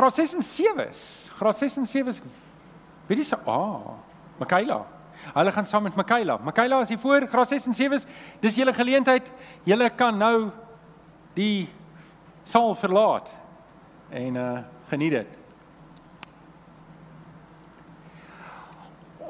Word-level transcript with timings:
Graad 0.00 0.14
6 0.14 0.34
en 0.34 0.42
7's. 0.42 1.30
Graad 1.36 1.58
6 1.58 1.76
en 1.76 1.86
7's. 1.86 2.20
Weet 3.06 3.18
jy 3.20 3.24
se 3.28 3.36
ah, 3.44 3.98
Mikaela. 4.40 4.78
Hulle 5.34 5.52
gaan 5.52 5.66
saam 5.68 5.82
met 5.84 5.96
Mikaela. 5.96 6.38
Mikaela 6.40 6.78
is 6.80 6.88
hier 6.88 6.98
voor 6.98 7.26
Graad 7.28 7.48
6 7.48 7.66
en 7.66 7.76
7's. 7.76 8.06
Dis 8.40 8.56
julle 8.56 8.72
geleentheid. 8.72 9.28
Julle 9.68 9.90
kan 9.90 10.16
nou 10.16 10.48
die 11.36 11.68
saal 12.48 12.72
verlaat 12.74 13.28
en 14.08 14.40
uh 14.40 14.54
geniet 14.90 15.12
dit. 15.12 15.36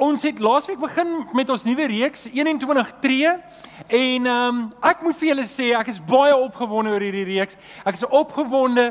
Ons 0.00 0.22
het 0.24 0.38
laasweek 0.40 0.78
begin 0.80 1.10
met 1.36 1.50
ons 1.52 1.66
nuwe 1.66 1.84
reeks 1.90 2.22
21 2.30 2.92
tree 3.02 3.28
en 3.28 4.30
ehm 4.30 4.30
um, 4.30 4.62
ek 4.80 5.02
moet 5.04 5.18
vir 5.18 5.28
julle 5.34 5.44
sê 5.50 5.66
ek 5.76 5.90
is 5.92 5.98
baie 6.00 6.32
opgewonde 6.32 6.94
oor 6.94 7.04
hierdie 7.04 7.26
reeks. 7.28 7.58
Ek 7.84 7.98
is 7.98 8.06
opgewonde 8.08 8.86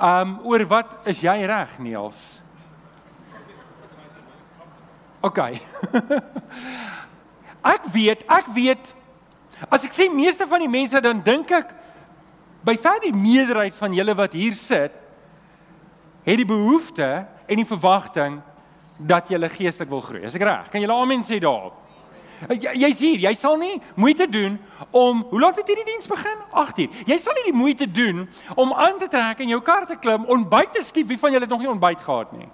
ehm 0.00 0.28
um, 0.28 0.38
oor 0.48 0.64
wat 0.64 0.94
is 1.04 1.20
jy 1.20 1.34
reg 1.44 1.78
Niels? 1.78 2.40
OK. 5.20 5.38
ek 7.74 7.84
weet, 7.92 8.24
ek 8.24 8.48
weet 8.56 8.94
as 9.68 9.84
ek 9.84 9.92
sê 9.92 10.06
meeste 10.08 10.46
van 10.48 10.64
die 10.64 10.72
mense 10.72 11.00
dan 11.04 11.20
dink 11.20 11.52
ek 11.52 11.74
by 12.64 12.78
ver 12.80 13.02
die 13.04 13.12
meerderheid 13.12 13.76
van 13.76 13.92
julle 13.96 14.14
wat 14.16 14.32
hier 14.36 14.56
sit 14.56 14.96
het 16.24 16.40
die 16.40 16.48
behoefte 16.48 17.10
en 17.44 17.60
die 17.60 17.68
verwagting 17.68 18.40
dat 18.96 19.28
jy 19.32 19.40
geestelik 19.48 19.92
wil 19.92 20.02
groei. 20.04 20.24
Is 20.28 20.36
ek 20.36 20.44
reg? 20.44 20.72
Kan 20.72 20.80
jy 20.80 20.88
amen 20.92 21.24
sê 21.24 21.40
daarop? 21.40 21.76
Jy's 22.48 23.00
hier, 23.02 23.18
jy 23.26 23.32
sal 23.36 23.58
nie 23.60 23.74
moeite 23.94 24.26
doen 24.30 24.56
om 24.96 25.24
hoe 25.28 25.40
laat 25.40 25.58
het 25.60 25.68
hierdie 25.68 25.84
diens 25.84 26.08
begin? 26.08 26.38
8uur. 26.56 27.02
Jy 27.10 27.18
sal 27.20 27.36
nie 27.36 27.50
die 27.50 27.56
moeite 27.56 27.88
doen 27.90 28.24
om 28.56 28.72
aan 28.72 28.96
te 28.98 29.08
trek 29.12 29.42
en 29.44 29.52
jou 29.52 29.60
kar 29.64 29.84
te 29.86 29.98
klim, 30.00 30.24
ontbyt 30.24 30.72
te 30.78 30.84
skiep. 30.84 31.10
Wie 31.10 31.20
van 31.20 31.34
julle 31.34 31.44
het 31.44 31.52
nog 31.52 31.60
nie 31.60 31.72
ontbyt 31.72 32.00
gehad 32.00 32.32
nie? 32.32 32.48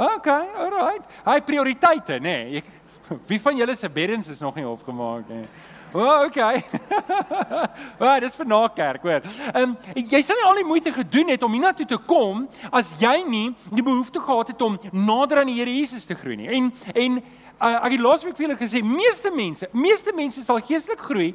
OK, 0.00 0.28
alright. 0.30 1.18
Hy 1.26 1.40
prioriteite, 1.44 2.20
nê. 2.22 2.36
Nee. 2.54 2.62
Wie 3.30 3.40
van 3.42 3.56
julle 3.56 3.74
se 3.74 3.90
beddens 3.90 4.28
is 4.28 4.40
nog 4.40 4.54
nie 4.54 4.66
opgemaak 4.68 5.28
nie? 5.28 5.44
Oh, 5.92 6.24
okay. 6.26 6.62
Ja, 8.00 8.20
dis 8.22 8.36
vir 8.38 8.46
na 8.46 8.60
kerk, 8.74 9.02
hoor. 9.02 9.26
Ehm 9.50 9.72
um, 9.72 9.74
jy 9.94 10.20
sal 10.22 10.38
nie 10.38 10.46
al 10.46 10.60
die 10.60 10.68
moeite 10.68 10.92
gedoen 10.94 11.32
het 11.34 11.42
om 11.42 11.52
hiernatoe 11.52 11.86
te 11.90 11.98
kom 12.06 12.46
as 12.70 12.92
jy 13.00 13.16
nie 13.26 13.50
die 13.74 13.84
behoefte 13.84 14.22
gehad 14.22 14.52
het 14.54 14.62
om 14.62 14.78
nader 14.94 15.42
aan 15.42 15.50
die 15.50 15.58
Here 15.58 15.74
Jesus 15.74 16.06
te 16.06 16.14
groei 16.14 16.38
nie. 16.38 16.48
En 16.48 16.70
en 16.94 17.18
uh, 17.60 17.76
ek 17.84 17.96
het 17.96 18.04
laasweek 18.04 18.36
vir 18.36 18.48
julle 18.48 18.60
gesê, 18.60 18.82
meeste 18.84 19.30
mense, 19.34 19.68
meeste 19.72 20.14
mense 20.16 20.44
sal 20.44 20.62
geestelik 20.64 21.02
groei 21.04 21.34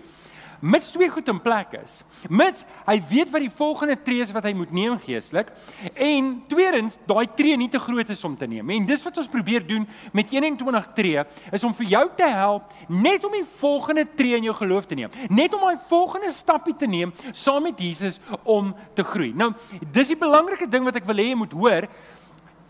mits 0.66 0.90
twee 0.92 1.10
goed 1.10 1.28
in 1.30 1.40
plek 1.42 1.76
is. 1.78 2.00
Mits 2.30 2.64
hy 2.88 2.96
weet 3.10 3.30
wat 3.34 3.44
die 3.44 3.52
volgende 3.54 3.96
tree 4.02 4.24
is 4.24 4.32
wat 4.34 4.48
hy 4.48 4.54
moet 4.58 4.72
neem 4.76 4.98
geestelik 5.02 5.52
en 5.94 6.32
tweedens 6.50 6.98
daai 7.08 7.26
tree 7.38 7.58
nie 7.60 7.70
te 7.72 7.82
groot 7.82 8.10
is 8.10 8.24
om 8.28 8.38
te 8.38 8.48
neem. 8.50 8.72
En 8.74 8.88
dis 8.88 9.06
wat 9.06 9.20
ons 9.22 9.32
probeer 9.32 9.66
doen 9.68 9.86
met 10.16 10.34
21 10.34 10.90
tree 10.98 11.26
is 11.56 11.66
om 11.68 11.76
vir 11.78 11.92
jou 11.96 12.04
te 12.18 12.30
help 12.30 12.74
net 12.90 13.26
om 13.28 13.36
die 13.36 13.46
volgende 13.60 14.08
tree 14.18 14.40
in 14.40 14.50
jou 14.50 14.56
geloof 14.58 14.90
te 14.90 14.98
neem. 14.98 15.14
Net 15.30 15.54
om 15.54 15.66
daai 15.68 15.82
volgende 15.90 16.32
stappie 16.34 16.76
te 16.78 16.90
neem 16.90 17.14
saam 17.32 17.68
met 17.70 17.80
Jesus 17.80 18.20
om 18.44 18.74
te 18.96 19.06
groei. 19.06 19.34
Nou, 19.36 19.52
dis 19.94 20.14
die 20.14 20.20
belangrike 20.20 20.70
ding 20.70 20.86
wat 20.88 21.02
ek 21.02 21.10
wil 21.10 21.22
hê 21.22 21.32
jy 21.32 21.40
moet 21.40 21.56
hoor. 21.56 21.90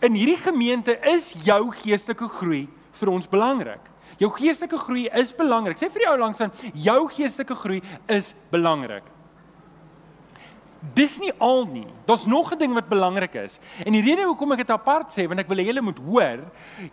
In 0.03 0.17
hierdie 0.17 0.41
gemeente 0.41 0.97
is 1.15 1.31
jou 1.45 1.61
geestelike 1.83 2.27
groei 2.37 2.65
vir 2.99 3.11
ons 3.11 3.27
belangrik. 3.29 3.91
Jou 4.21 4.29
geestelike 4.37 4.77
groei 4.79 5.09
is 5.13 5.33
belangrik. 5.35 5.79
Sê 5.79 5.89
vir 5.91 6.07
jou 6.07 6.15
langs 6.21 6.41
aan, 6.41 6.53
jou 6.73 7.01
geestelike 7.11 7.57
groei 7.59 7.81
is 8.11 8.33
belangrik. 8.53 9.03
Dis 10.93 11.17
nie 11.19 11.31
al 11.41 11.65
nie. 11.65 11.87
Daar's 12.05 12.25
nog 12.25 12.53
'n 12.53 12.57
ding 12.57 12.73
wat 12.73 12.89
belangrik 12.89 13.33
is. 13.35 13.59
En 13.85 13.91
die 13.91 14.01
rede 14.01 14.23
hoekom 14.23 14.51
ek 14.51 14.57
dit 14.57 14.69
apart 14.69 15.09
sê, 15.09 15.27
want 15.27 15.39
ek 15.39 15.47
wil 15.47 15.57
hê 15.57 15.65
julle 15.65 15.81
moet 15.81 15.97
hoor, 15.97 16.39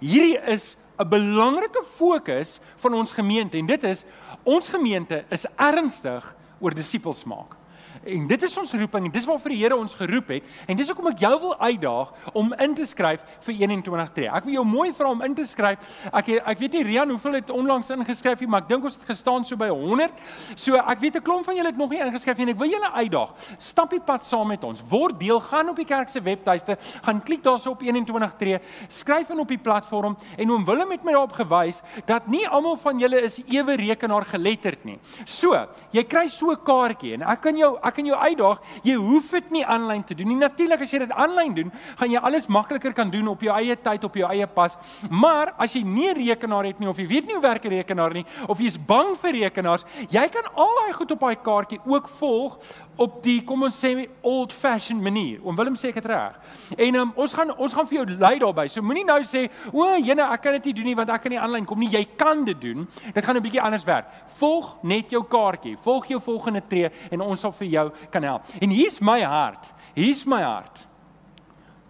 hierdie 0.01 0.39
is 0.47 0.77
'n 0.99 1.09
belangrike 1.09 1.85
fokus 1.85 2.61
van 2.77 2.95
ons 2.95 3.13
gemeente 3.13 3.59
en 3.59 3.67
dit 3.67 3.85
is 3.85 4.05
ons 4.45 4.69
gemeente 4.69 5.25
is 5.31 5.47
ernstig 5.57 6.35
oor 6.61 6.75
disippels 6.75 7.25
maak. 7.25 7.62
En 8.03 8.27
dit 8.27 8.43
is 8.43 8.57
ons 8.59 8.73
roeping 8.75 9.05
en 9.07 9.13
dis 9.15 9.27
waarvoor 9.29 9.53
die 9.55 9.61
Here 9.63 9.77
ons 9.79 9.95
geroep 9.95 10.31
het 10.35 10.47
en 10.67 10.79
dis 10.79 10.89
hoekom 10.91 11.07
ek 11.13 11.21
jou 11.23 11.33
wil 11.45 11.53
uitdaag 11.61 12.31
om 12.39 12.51
in 12.65 12.75
te 12.75 12.87
skryf 12.89 13.23
vir 13.47 13.55
21 13.61 14.11
tree. 14.17 14.31
Ek 14.31 14.47
wil 14.49 14.57
jou 14.57 14.65
mooi 14.67 14.89
vra 14.97 15.13
om 15.15 15.23
in 15.23 15.37
te 15.39 15.45
skryf. 15.47 15.83
Ek 16.11 16.33
ek 16.41 16.59
weet 16.65 16.75
nie 16.79 16.83
Rian 16.89 17.13
hoeveel 17.15 17.39
het 17.39 17.53
onlangs 17.55 17.93
ingeskryf 17.95 18.43
nie, 18.43 18.49
maar 18.51 18.65
ek 18.65 18.73
dink 18.73 18.89
ons 18.89 18.99
het 18.99 19.07
gestaan 19.07 19.47
so 19.47 19.59
by 19.61 19.69
100. 19.71 20.19
So 20.57 20.81
ek 20.81 20.99
weet 21.05 21.17
'n 21.21 21.23
klomp 21.23 21.47
van 21.47 21.57
julle 21.57 21.71
het 21.71 21.79
nog 21.79 21.91
nie 21.91 22.01
ingeskryf 22.03 22.39
nie 22.39 22.47
en 22.47 22.55
ek 22.55 22.59
wil 22.59 22.71
julle 22.71 22.91
uitdaag. 22.91 23.31
Stap 23.59 23.91
die 23.91 24.01
pad 24.01 24.25
saam 24.25 24.49
met 24.49 24.65
ons. 24.65 24.83
Word 24.89 25.21
deel, 25.21 25.41
gaan 25.41 25.69
op 25.69 25.77
die 25.77 25.85
kerk 25.85 26.09
se 26.09 26.21
webtuiste, 26.21 26.77
gaan 27.03 27.23
klik 27.23 27.43
daarso 27.43 27.71
op 27.71 27.83
21 27.83 28.35
tree, 28.37 28.59
skryf 28.89 29.31
in 29.31 29.39
op 29.39 29.49
die 29.49 29.59
platform 29.59 30.17
en 30.37 30.51
oom 30.51 30.65
Willem 30.65 30.91
het 30.91 31.05
my 31.05 31.13
daarop 31.13 31.33
gewys 31.33 31.83
dat 32.07 32.27
nie 32.27 32.49
almal 32.49 32.77
van 32.77 32.99
julle 32.99 33.23
is 33.23 33.41
ewe 33.47 33.77
rekenaar 33.77 34.25
geletterd 34.25 34.85
nie. 34.85 34.99
So, 35.25 35.55
jy 35.93 36.03
kry 36.05 36.27
so 36.27 36.51
'n 36.51 36.65
kaartjie 36.65 37.15
en 37.15 37.23
ek 37.23 37.41
kan 37.41 37.57
jou 37.57 37.79
ek 37.83 37.92
ek 37.93 37.99
kan 38.01 38.09
jou 38.09 38.17
uitdaag, 38.17 38.61
jy 38.87 38.97
hoef 38.97 39.31
dit 39.37 39.53
nie 39.59 39.65
aanlyn 39.69 40.03
te 40.09 40.17
doen 40.17 40.31
nie. 40.33 40.39
Natuurlik 40.41 40.85
as 40.87 40.93
jy 40.95 41.03
dit 41.05 41.15
aanlyn 41.25 41.55
doen, 41.59 41.73
gaan 42.01 42.13
jy 42.15 42.23
alles 42.25 42.49
makliker 42.49 42.95
kan 42.97 43.13
doen 43.13 43.29
op 43.33 43.45
jou 43.45 43.53
eie 43.55 43.77
tyd, 43.77 44.07
op 44.09 44.17
jou 44.17 44.29
eie 44.33 44.49
pas. 44.49 44.79
Maar 45.11 45.53
as 45.61 45.77
jy 45.77 45.83
nie 45.85 46.09
'n 46.09 46.17
rekenaar 46.17 46.65
het 46.65 46.81
nie 46.81 46.89
of 46.89 46.97
jy 46.97 47.07
weet 47.07 47.27
nie 47.27 47.35
hoe 47.35 47.43
werk 47.43 47.65
'n 47.65 47.71
rekenaar 47.71 48.15
nie 48.15 48.25
of 48.49 48.59
jy 48.59 48.67
is 48.67 48.79
bang 48.79 49.17
vir 49.17 49.33
rekenaars, 49.33 49.85
jy 50.09 50.29
kan 50.29 50.45
al 50.57 50.73
daai 50.81 50.93
goed 50.93 51.11
op 51.13 51.21
daai 51.21 51.37
kaartjie 51.37 51.81
ook 51.87 52.09
volg 52.09 52.59
op 52.97 53.23
die 53.25 53.41
kom 53.47 53.65
ons 53.67 53.79
sê 53.79 53.93
old 54.21 54.53
fashioned 54.53 55.03
manier. 55.03 55.41
Oom 55.43 55.57
Willem 55.57 55.77
sê 55.79 55.91
ek 55.91 56.01
het 56.03 56.09
reg. 56.13 56.37
En 56.77 56.99
um, 57.01 57.13
ons 57.25 57.35
gaan 57.37 57.53
ons 57.57 57.75
gaan 57.75 57.89
vir 57.89 57.99
jou 57.99 58.07
lei 58.11 58.35
daarbey. 58.43 58.69
So 58.69 58.85
moenie 58.85 59.05
nou 59.09 59.19
sê, 59.27 59.49
"O, 59.73 59.97
jene, 59.97 60.23
ek 60.23 60.43
kan 60.43 60.53
dit 60.53 60.65
nie 60.65 60.75
doen 60.75 60.85
nie 60.85 60.97
want 60.97 61.11
ek 61.11 61.23
kan 61.23 61.31
nie 61.31 61.41
aanlyn 61.41 61.65
kom 61.65 61.79
nie." 61.79 61.89
Jy 61.89 62.05
kan 62.17 62.45
dit 62.45 62.61
doen. 62.61 62.89
Dit 63.15 63.25
gaan 63.25 63.37
'n 63.37 63.43
bietjie 63.43 63.63
anders 63.63 63.85
werk. 63.85 64.07
Volg 64.39 64.77
net 64.83 65.11
jou 65.11 65.25
kaartjie. 65.25 65.77
Volg 65.77 66.07
jou 66.07 66.21
volgende 66.21 66.63
tree 66.69 66.91
en 67.11 67.21
ons 67.21 67.41
sal 67.41 67.53
vir 67.53 67.69
jou 67.69 67.91
kan 68.11 68.23
help. 68.23 68.43
En 68.61 68.69
hier's 68.69 69.01
my 69.01 69.23
hart. 69.23 69.73
Hier's 69.95 70.25
my 70.25 70.43
hart. 70.43 70.87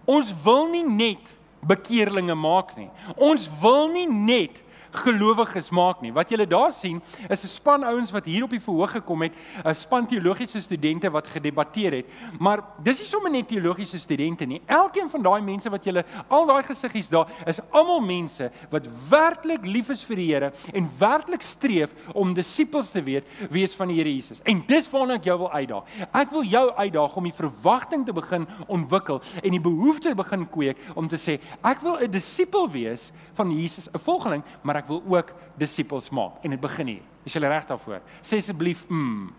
Ons 0.05 0.35
wil 0.45 0.69
nie 0.69 0.85
net 0.87 1.39
bekeerlinge 1.67 2.35
maak 2.35 2.77
nie. 2.77 2.91
Ons 3.17 3.49
wil 3.61 3.89
nie 3.89 4.07
net 4.07 4.63
gelowiges 4.93 5.71
maak 5.71 6.01
nie. 6.03 6.13
Wat 6.13 6.31
julle 6.31 6.47
daar 6.47 6.73
sien 6.73 7.03
is 7.29 7.45
'n 7.45 7.49
span 7.49 7.85
ouens 7.85 8.11
wat 8.11 8.25
hier 8.25 8.45
op 8.45 8.51
die 8.51 8.61
verhoog 8.61 8.91
gekom 8.91 9.23
het, 9.23 9.33
'n 9.65 9.75
span 9.75 10.07
teologiese 10.07 10.61
studente 10.61 11.11
wat 11.11 11.27
gedebatteer 11.27 11.93
het. 11.93 12.07
Maar 12.39 12.63
dis 12.83 12.99
nie 12.99 13.07
sommer 13.07 13.31
net 13.31 13.49
teologiese 13.49 13.99
studente 13.99 14.45
nie. 14.45 14.63
Elkeen 14.67 15.09
van 15.09 15.23
daai 15.23 15.43
mense 15.43 15.71
wat 15.71 15.85
julle 15.85 16.05
al 16.29 16.47
daai 16.47 16.63
gesiggies 16.63 17.09
daar 17.09 17.27
is 17.47 17.61
almal 17.71 18.01
mense 18.01 18.51
wat 18.71 18.89
werklik 19.09 19.67
lief 19.67 19.89
is 19.89 20.05
vir 20.05 20.17
die 20.17 20.33
Here 20.33 20.53
en 20.73 20.91
werklik 20.99 21.43
streef 21.43 21.91
om 22.15 22.35
disippels 22.35 22.91
te 22.91 23.03
weet 23.03 23.25
wees 23.51 23.75
van 23.75 23.89
die 23.89 23.97
Here 23.97 24.15
Jesus. 24.15 24.41
En 24.45 24.63
dis 24.67 24.91
waarna 24.91 25.15
ek 25.15 25.25
jou 25.25 25.39
wil 25.39 25.51
uitdaag. 25.51 25.85
Ek 26.13 26.31
wil 26.31 26.43
jou 26.43 26.71
uitdaag 26.71 27.17
om 27.17 27.25
die 27.25 27.33
verwagting 27.33 28.05
te 28.05 28.13
begin 28.13 28.47
ontwikkel 28.67 29.21
en 29.43 29.51
die 29.51 29.61
behoefte 29.61 30.13
te 30.13 30.19
begin 30.19 30.47
kweek 30.49 30.79
om 30.95 31.09
te 31.09 31.19
sê 31.21 31.39
ek 31.63 31.81
wil 31.81 31.99
'n 31.99 32.11
disipel 32.11 32.69
wees 32.71 33.13
van 33.35 33.51
Jesus, 33.51 33.89
'n 33.89 33.99
volgeling, 33.99 34.43
maar 34.63 34.82
ek 34.83 34.91
wil 34.91 35.03
ook 35.15 35.33
disippels 35.59 36.11
maak 36.11 36.43
en 36.43 36.55
dit 36.55 36.61
begin 36.61 36.97
hier. 36.97 37.09
Is 37.25 37.37
jy 37.37 37.43
reg 37.47 37.67
daarvoor? 37.69 38.03
Sê 38.21 38.43
asseblief 38.43 38.85
mm. 38.91 39.31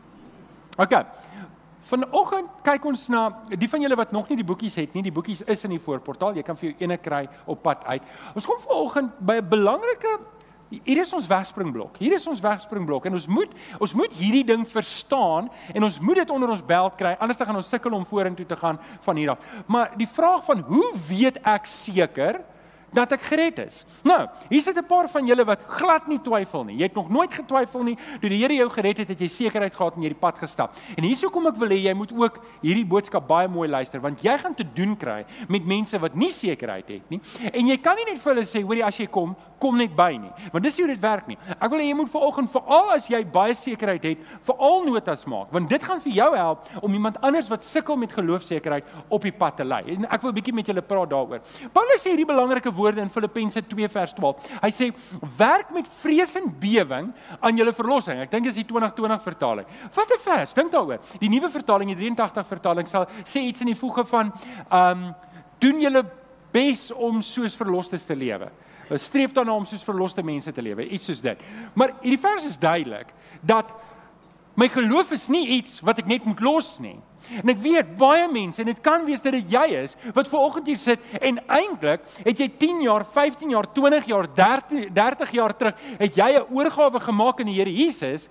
OK. 0.80 0.96
Vanoggend 1.84 2.62
kyk 2.64 2.86
ons 2.88 3.09
na 3.12 3.26
die 3.52 3.68
van 3.70 3.84
julle 3.84 3.98
wat 4.00 4.14
nog 4.16 4.30
nie 4.31 4.40
die 4.40 4.48
boekies 4.48 4.78
het 4.80 4.96
nie. 4.96 5.04
Die 5.04 5.14
boekies 5.14 5.44
is 5.52 5.66
in 5.68 5.76
die 5.76 5.81
voorportaal. 5.84 6.40
Jy 6.40 6.46
kan 6.48 6.58
vir 6.58 6.72
jou 6.72 6.78
ene 6.86 6.98
kry 6.98 7.26
op 7.46 7.59
pad 7.66 7.84
uit. 7.92 8.08
Ons 8.34 8.48
kom 8.48 8.62
vanoggend 8.64 9.20
by 9.20 9.42
'n 9.42 9.50
belangrike 9.52 10.14
hier 10.81 11.02
is 11.04 11.14
ons 11.14 11.28
wegspringblok. 11.30 12.00
Hier 12.02 12.16
is 12.16 12.25
ons 12.30 12.42
wegspringblok 12.42 13.06
en 13.06 13.14
ons 13.14 13.28
moet 13.30 13.52
ons 13.84 13.94
moet 13.94 14.14
hierdie 14.18 14.46
ding 14.48 14.64
verstaan 14.66 15.50
en 15.74 15.84
ons 15.84 16.00
moet 16.00 16.24
dit 16.24 16.34
onder 16.34 16.50
ons 16.50 16.66
beld 16.66 16.96
kry. 16.98 17.14
Anders 17.20 17.38
dan 17.38 17.48
gaan 17.48 17.60
ons 17.60 17.70
sukkel 17.70 17.94
om 17.94 18.06
vorentoe 18.06 18.46
te 18.46 18.58
gaan 18.58 18.80
van 19.06 19.20
hier 19.20 19.36
af. 19.36 19.38
Maar 19.68 19.94
die 20.00 20.10
vraag 20.10 20.46
van 20.46 20.63
hoe 20.66 20.89
weet 21.07 21.38
ek 21.44 21.69
seker 21.69 22.42
dat 22.94 23.12
ek 23.12 23.22
gered 23.22 23.60
is. 23.66 23.84
Nou, 24.04 24.28
hier 24.50 24.62
sit 24.62 24.78
'n 24.78 24.86
paar 24.86 25.10
van 25.10 25.25
julle 25.25 25.45
wat 25.45 25.60
glad 25.68 26.07
nie 26.07 26.19
twyfel 26.19 26.63
nie. 26.63 26.78
Jy 26.78 26.84
het 26.84 26.95
nog 26.95 27.10
nooit 27.10 27.34
getwyfel 27.34 27.84
nie. 27.84 27.98
Toe 28.22 28.30
die 28.30 28.38
Here 28.38 28.54
jou 28.54 28.69
gered 28.69 28.98
het, 28.98 29.07
het 29.07 29.19
jy 29.19 29.28
sekerheid 29.28 29.75
gehad 29.75 29.95
en 29.95 30.01
jy 30.01 30.10
het 30.10 30.19
die 30.19 30.28
pad 30.28 30.38
gestap. 30.38 30.75
En 30.98 31.04
hier's 31.04 31.22
hoekom 31.22 31.48
ek 31.48 31.56
wil 31.57 31.69
hê 31.69 31.81
jy 31.84 31.94
moet 31.94 32.12
ook 32.12 32.40
hierdie 32.62 32.86
boodskap 32.86 33.28
baie 33.28 33.48
mooi 33.48 33.69
luister, 33.69 34.01
want 34.01 34.22
jy 34.22 34.38
gaan 34.38 34.56
te 34.56 34.66
doen 34.74 34.98
kry 34.98 35.25
met 35.48 35.66
mense 35.66 36.00
wat 36.00 36.16
nie 36.16 36.31
sekerheid 36.31 36.88
het 36.88 37.10
nie. 37.10 37.19
En 37.54 37.68
jy 37.68 37.78
kan 37.78 37.95
nie 37.95 38.06
net 38.06 38.22
vir 38.22 38.34
hulle 38.34 38.45
sê, 38.45 38.62
hoorie, 38.62 38.84
as 38.84 38.98
jy 38.98 39.07
kom, 39.07 39.36
kom 39.63 39.80
net 39.80 39.95
by 39.95 40.12
nie. 40.19 40.31
Want 40.51 40.65
dis 40.68 40.77
nie 40.77 40.86
hoe 40.86 40.92
dit 40.92 41.04
werk 41.04 41.30
nie. 41.31 41.38
Ek 41.56 41.69
wil 41.71 41.81
hê 41.81 41.88
jy 41.88 41.98
moet 41.98 42.12
vanoggend 42.12 42.51
veral 42.54 42.92
as 42.98 43.07
jy 43.12 43.21
baie 43.33 43.56
sekerheid 43.57 44.07
het, 44.10 44.24
veral 44.48 44.83
notas 44.88 45.24
maak, 45.30 45.51
want 45.56 45.71
dit 45.71 45.88
gaan 45.88 46.01
vir 46.04 46.15
jou 46.18 46.30
help 46.36 46.68
om 46.83 46.98
iemand 46.98 47.19
anders 47.24 47.50
wat 47.51 47.65
sukkel 47.65 48.00
met 48.00 48.15
geloofsekerheid 48.15 48.89
op 49.07 49.27
die 49.27 49.33
pad 49.36 49.57
te 49.62 49.68
lei. 49.68 49.81
En 49.95 50.07
ek 50.12 50.25
wil 50.25 50.36
bietjie 50.36 50.56
met 50.56 50.69
julle 50.69 50.83
praat 50.86 51.12
daaroor. 51.13 51.44
Paulus 51.75 52.04
sê 52.04 52.13
hierdie 52.13 52.27
belangrike 52.27 52.74
woorde 52.75 53.04
in 53.04 53.12
Filippense 53.13 53.63
2 53.71 53.92
vers 53.94 54.15
12. 54.18 54.50
Hy 54.63 54.71
sê 54.75 54.89
werk 55.38 55.71
met 55.75 55.89
vrees 56.01 56.36
en 56.39 56.50
bewering 56.60 57.12
aan 57.39 57.60
julle 57.60 57.75
verlossing. 57.75 58.24
Ek 58.24 58.31
dink 58.33 58.50
dis 58.50 58.60
die 58.62 58.68
2020 58.69 59.24
vertaling. 59.24 59.69
Wat 59.95 60.12
'n 60.12 60.19
vers, 60.24 60.54
dink 60.54 60.71
daaroor. 60.71 61.00
Die 61.19 61.30
nuwe 61.30 61.50
vertaling, 61.50 61.89
die 61.89 62.00
83 62.10 62.48
vertaling 62.48 62.88
sal 62.88 63.07
sê 63.24 63.39
iets 63.39 63.62
in 63.62 63.71
die 63.71 63.80
voege 63.80 64.06
van 64.06 64.33
um 64.71 65.13
doen 65.60 65.80
julle 65.80 66.04
bes 66.54 66.92
om 66.92 67.21
soos 67.21 67.56
verlosters 67.56 68.06
te 68.06 68.15
lewe. 68.15 68.50
Streef 68.95 69.31
daarna 69.31 69.56
om 69.56 69.65
soos 69.65 69.83
verloste 69.83 70.24
mense 70.24 70.51
te 70.51 70.62
lewe, 70.62 70.88
iets 70.89 71.06
soos 71.06 71.21
dit. 71.21 71.39
Maar 71.74 71.95
hierdie 72.01 72.19
vers 72.19 72.45
is 72.45 72.59
duidelik 72.59 73.13
dat 73.41 73.71
my 74.56 74.68
geloof 74.69 75.12
is 75.12 75.27
nie 75.33 75.47
iets 75.57 75.80
wat 75.81 76.03
ek 76.03 76.09
net 76.09 76.25
moet 76.25 76.41
los 76.45 76.77
nie. 76.83 77.00
En 77.39 77.50
ek 77.50 77.62
weet 77.63 77.94
baie 77.97 78.27
mense 78.31 78.62
en 78.62 78.68
dit 78.69 78.81
kan 78.83 79.06
wees 79.07 79.24
dat 79.24 79.33
dit 79.33 79.51
jy 79.56 79.65
is 79.80 79.95
wat 80.13 80.27
ver 80.30 80.44
oggend 80.44 80.68
hier 80.68 80.80
sit 80.80 81.01
en 81.21 81.39
eintlik 81.47 82.03
het 82.25 82.39
jy 82.39 82.50
10 82.59 82.81
jaar, 82.83 83.06
15 83.07 83.53
jaar, 83.56 83.69
20 83.74 84.09
jaar, 84.12 84.27
30 84.35 84.89
30 84.94 85.36
jaar 85.39 85.56
terug 85.57 85.75
het 86.00 86.18
jy 86.19 86.29
'n 86.38 86.47
oorgawe 86.51 87.00
gemaak 87.00 87.39
aan 87.39 87.50
die 87.50 87.56
Here 87.56 87.74
Jesus 87.74 88.27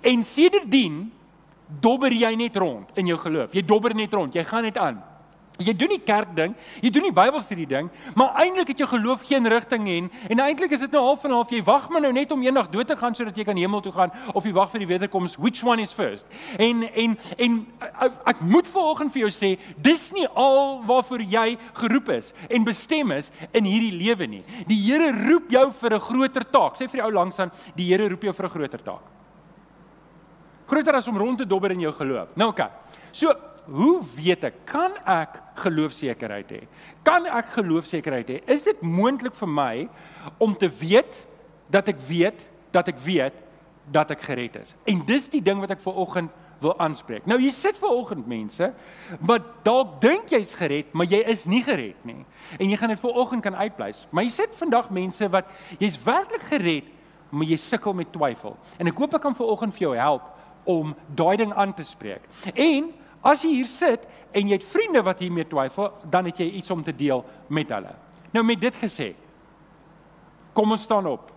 en 0.00 0.22
sedertdien 0.24 1.10
dobber 1.80 2.12
jy 2.12 2.34
net 2.34 2.56
rond 2.56 2.88
in 2.94 3.06
jou 3.06 3.18
geloof. 3.18 3.52
Jy 3.52 3.62
dobber 3.62 3.94
net 3.94 4.12
rond, 4.14 4.34
jy 4.34 4.44
gaan 4.44 4.62
net 4.62 4.78
aan. 4.78 5.09
Jy 5.60 5.74
doen 5.76 5.92
nie 5.92 6.00
kerk 6.00 6.30
ding, 6.36 6.54
jy 6.80 6.90
doen 6.90 7.04
nie 7.04 7.12
Bybelstudie 7.12 7.66
ding, 7.68 7.90
maar 8.16 8.38
eintlik 8.40 8.72
het 8.72 8.80
jou 8.80 8.88
geloof 8.88 9.26
geen 9.28 9.46
rigting 9.50 9.84
nie 9.84 9.96
en, 10.00 10.08
en 10.32 10.42
eintlik 10.46 10.72
is 10.72 10.84
dit 10.86 10.94
nou 10.96 11.02
half 11.04 11.24
en 11.28 11.34
half 11.36 11.52
jy 11.52 11.60
wag 11.66 11.88
maar 11.92 12.04
nou 12.04 12.12
net 12.16 12.32
om 12.32 12.42
eendag 12.42 12.70
dood 12.72 12.88
te 12.88 12.96
gaan 12.96 13.16
sodat 13.16 13.36
jy 13.36 13.44
kan 13.44 13.58
hemel 13.60 13.82
toe 13.84 13.92
gaan 13.92 14.14
of 14.32 14.46
jy 14.46 14.54
wag 14.56 14.70
vir 14.72 14.84
die 14.84 14.88
wederkoms, 14.90 15.36
which 15.36 15.62
one 15.66 15.82
is 15.84 15.92
first? 15.92 16.24
En 16.56 16.86
en 16.88 17.16
en 17.36 17.60
ek, 17.90 18.18
ek 18.32 18.40
moet 18.40 18.70
vanoggend 18.72 19.12
vir 19.12 19.24
jou 19.26 19.32
sê, 19.34 19.52
dis 19.76 20.06
nie 20.16 20.26
al 20.38 20.80
waarvoor 20.88 21.24
jy 21.28 21.46
geroep 21.82 22.12
is 22.16 22.32
en 22.48 22.64
bestem 22.64 23.12
is 23.18 23.30
in 23.52 23.68
hierdie 23.68 23.92
lewe 24.00 24.30
nie. 24.30 24.42
Die 24.68 24.80
Here 24.90 25.12
roep 25.12 25.52
jou 25.52 25.66
vir 25.82 25.94
'n 25.94 26.00
groter 26.00 26.44
taak. 26.44 26.76
Sê 26.76 26.88
vir 26.88 27.00
die 27.00 27.06
ou 27.06 27.12
langs 27.12 27.38
aan, 27.38 27.52
die 27.76 27.86
Here 27.86 28.08
roep 28.08 28.22
jou 28.22 28.32
vir 28.32 28.46
'n 28.46 28.50
groter 28.50 28.82
taak. 28.82 29.04
Groter 30.66 30.94
as 30.94 31.08
om 31.08 31.18
rond 31.18 31.38
te 31.38 31.44
dobber 31.44 31.70
in 31.72 31.80
jou 31.80 31.92
geloof. 31.92 32.36
Nou 32.36 32.48
oké. 32.50 32.62
Okay. 32.62 32.70
So 33.12 33.49
hoe 33.70 34.00
weet 34.16 34.44
ek 34.48 34.56
kan 34.68 34.96
ek 35.06 35.38
geloofsekerheid 35.62 36.52
hê? 36.56 36.60
Kan 37.06 37.28
ek 37.30 37.52
geloofsekerheid 37.54 38.32
hê? 38.32 38.38
Is 38.50 38.64
dit 38.66 38.82
moontlik 38.82 39.36
vir 39.38 39.50
my 39.50 39.74
om 40.42 40.56
te 40.58 40.68
weet 40.80 41.22
dat 41.70 41.88
ek 41.92 42.02
weet 42.08 42.42
dat 42.74 42.90
ek 42.90 42.98
weet 43.04 43.36
dat 43.90 44.10
ek 44.10 44.26
gered 44.26 44.58
is? 44.62 44.74
En 44.90 45.04
dis 45.06 45.28
die 45.30 45.42
ding 45.42 45.62
wat 45.62 45.76
ek 45.76 45.82
ver 45.84 45.98
oggend 46.02 46.34
wil 46.60 46.74
aanspreek. 46.82 47.24
Nou 47.30 47.38
jy 47.40 47.50
sit 47.54 47.78
ver 47.80 47.94
oggend 47.94 48.26
mense 48.28 48.66
wat 49.24 49.46
dalk 49.64 49.96
dink 50.02 50.32
jy's 50.34 50.52
gered, 50.58 50.90
maar 50.92 51.08
jy 51.08 51.22
is 51.32 51.46
nie 51.48 51.62
gered 51.64 51.98
nie. 52.04 52.20
En 52.58 52.68
jy 52.68 52.76
gaan 52.76 52.92
dit 52.92 53.00
ver 53.00 53.16
oggend 53.22 53.44
kan 53.46 53.56
uitbleis. 53.56 54.04
Maar 54.10 54.26
jy 54.26 54.34
sit 54.34 54.56
vandag 54.58 54.90
mense 54.92 55.30
wat 55.32 55.48
jy's 55.80 55.96
werklik 56.04 56.44
gered, 56.50 56.90
maar 57.30 57.48
jy 57.48 57.56
sukkel 57.60 57.96
met 57.96 58.10
twyfel. 58.12 58.58
En 58.76 58.90
ek 58.90 58.98
hoop 58.98 59.16
ek 59.16 59.24
kan 59.24 59.36
ver 59.38 59.54
oggend 59.54 59.76
vir 59.78 59.88
jou 59.88 59.94
help 59.96 60.28
om 60.68 60.92
daai 61.16 61.38
ding 61.40 61.54
aan 61.56 61.72
te 61.74 61.86
spreek. 61.86 62.26
En 62.52 62.90
As 63.22 63.42
jy 63.44 63.50
hier 63.58 63.68
sit 63.68 64.06
en 64.32 64.48
jy 64.48 64.56
het 64.56 64.64
vriende 64.64 65.02
wat 65.04 65.18
hiermee 65.20 65.44
twyfel, 65.44 65.92
dan 66.08 66.24
het 66.24 66.38
jy 66.40 66.46
iets 66.60 66.70
om 66.70 66.82
te 66.82 66.94
deel 66.96 67.24
met 67.48 67.68
hulle. 67.68 67.92
Nou 68.32 68.44
met 68.46 68.60
dit 68.60 68.76
gesê, 68.76 69.12
kom 70.54 70.72
ons 70.72 70.82
staan 70.82 71.06
op. 71.06 71.28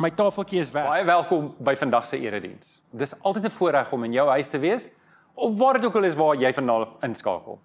My 0.00 0.10
tafeltjie 0.16 0.60
is 0.60 0.72
weg. 0.72 0.86
Baie 0.88 1.04
welkom 1.04 1.54
by 1.60 1.74
vandag 1.76 2.06
se 2.08 2.20
erediens. 2.20 2.80
Dis 2.90 3.14
altyd 3.22 3.44
'n 3.44 3.56
voorreg 3.58 3.92
om 3.92 4.04
in 4.04 4.12
jou 4.12 4.28
huis 4.28 4.48
te 4.48 4.58
wees 4.58 4.88
of 5.34 5.58
waar 5.58 5.74
dit 5.74 5.84
ook 5.84 5.96
al 5.96 6.04
is 6.04 6.14
waar 6.14 6.36
jy 6.36 6.52
vandaan 6.52 6.88
inskakel. 7.02 7.60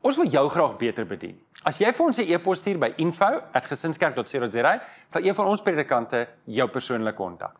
Ons 0.00 0.16
wil 0.16 0.26
jou 0.26 0.48
graag 0.48 0.76
beter 0.76 1.06
bedien. 1.06 1.38
As 1.64 1.78
jy 1.78 1.92
vir 1.92 2.06
ons 2.06 2.18
'n 2.18 2.32
e-pos 2.32 2.58
stuur 2.58 2.78
by 2.78 2.92
info@gesinskerk.co.za, 2.96 4.82
sal 5.08 5.22
een 5.22 5.34
van 5.34 5.46
ons 5.46 5.62
predikante 5.62 6.28
jou 6.44 6.68
persoonlik 6.68 7.16
kontak. 7.16 7.56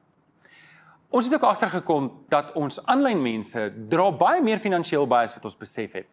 Ons 1.09 1.25
het 1.25 1.35
ook 1.35 1.47
agtergekom 1.49 2.11
dat 2.29 2.53
ons 2.53 2.81
aanlyn 2.87 3.21
mense 3.23 3.63
dra 3.89 4.11
baie 4.13 4.43
meer 4.45 4.61
finansiëel 4.61 5.07
by 5.09 5.23
as 5.25 5.35
wat 5.37 5.47
ons 5.49 5.57
besef 5.57 5.97
het. 5.97 6.09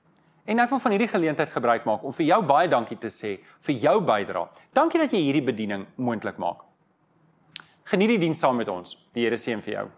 En 0.45 0.61
ek 0.61 0.69
wil 0.71 0.79
van 0.79 0.93
hierdie 0.93 1.09
geleentheid 1.11 1.51
gebruik 1.51 1.87
maak 1.89 2.03
om 2.05 2.13
vir 2.15 2.27
jou 2.29 2.41
baie 2.47 2.69
dankie 2.71 2.97
te 3.01 3.11
sê 3.11 3.35
vir 3.67 3.79
jou 3.81 3.97
bydrae. 4.07 4.47
Dankie 4.77 5.01
dat 5.01 5.11
jy 5.11 5.25
hierdie 5.25 5.43
bediening 5.43 5.87
moontlik 5.97 6.39
maak. 6.39 6.63
Geniet 7.91 8.15
die 8.15 8.21
diens 8.23 8.39
saam 8.39 8.55
met 8.61 8.71
ons. 8.71 8.95
Die 9.13 9.25
Here 9.27 9.37
seën 9.37 9.61
vir 9.65 9.79
jou. 9.79 9.89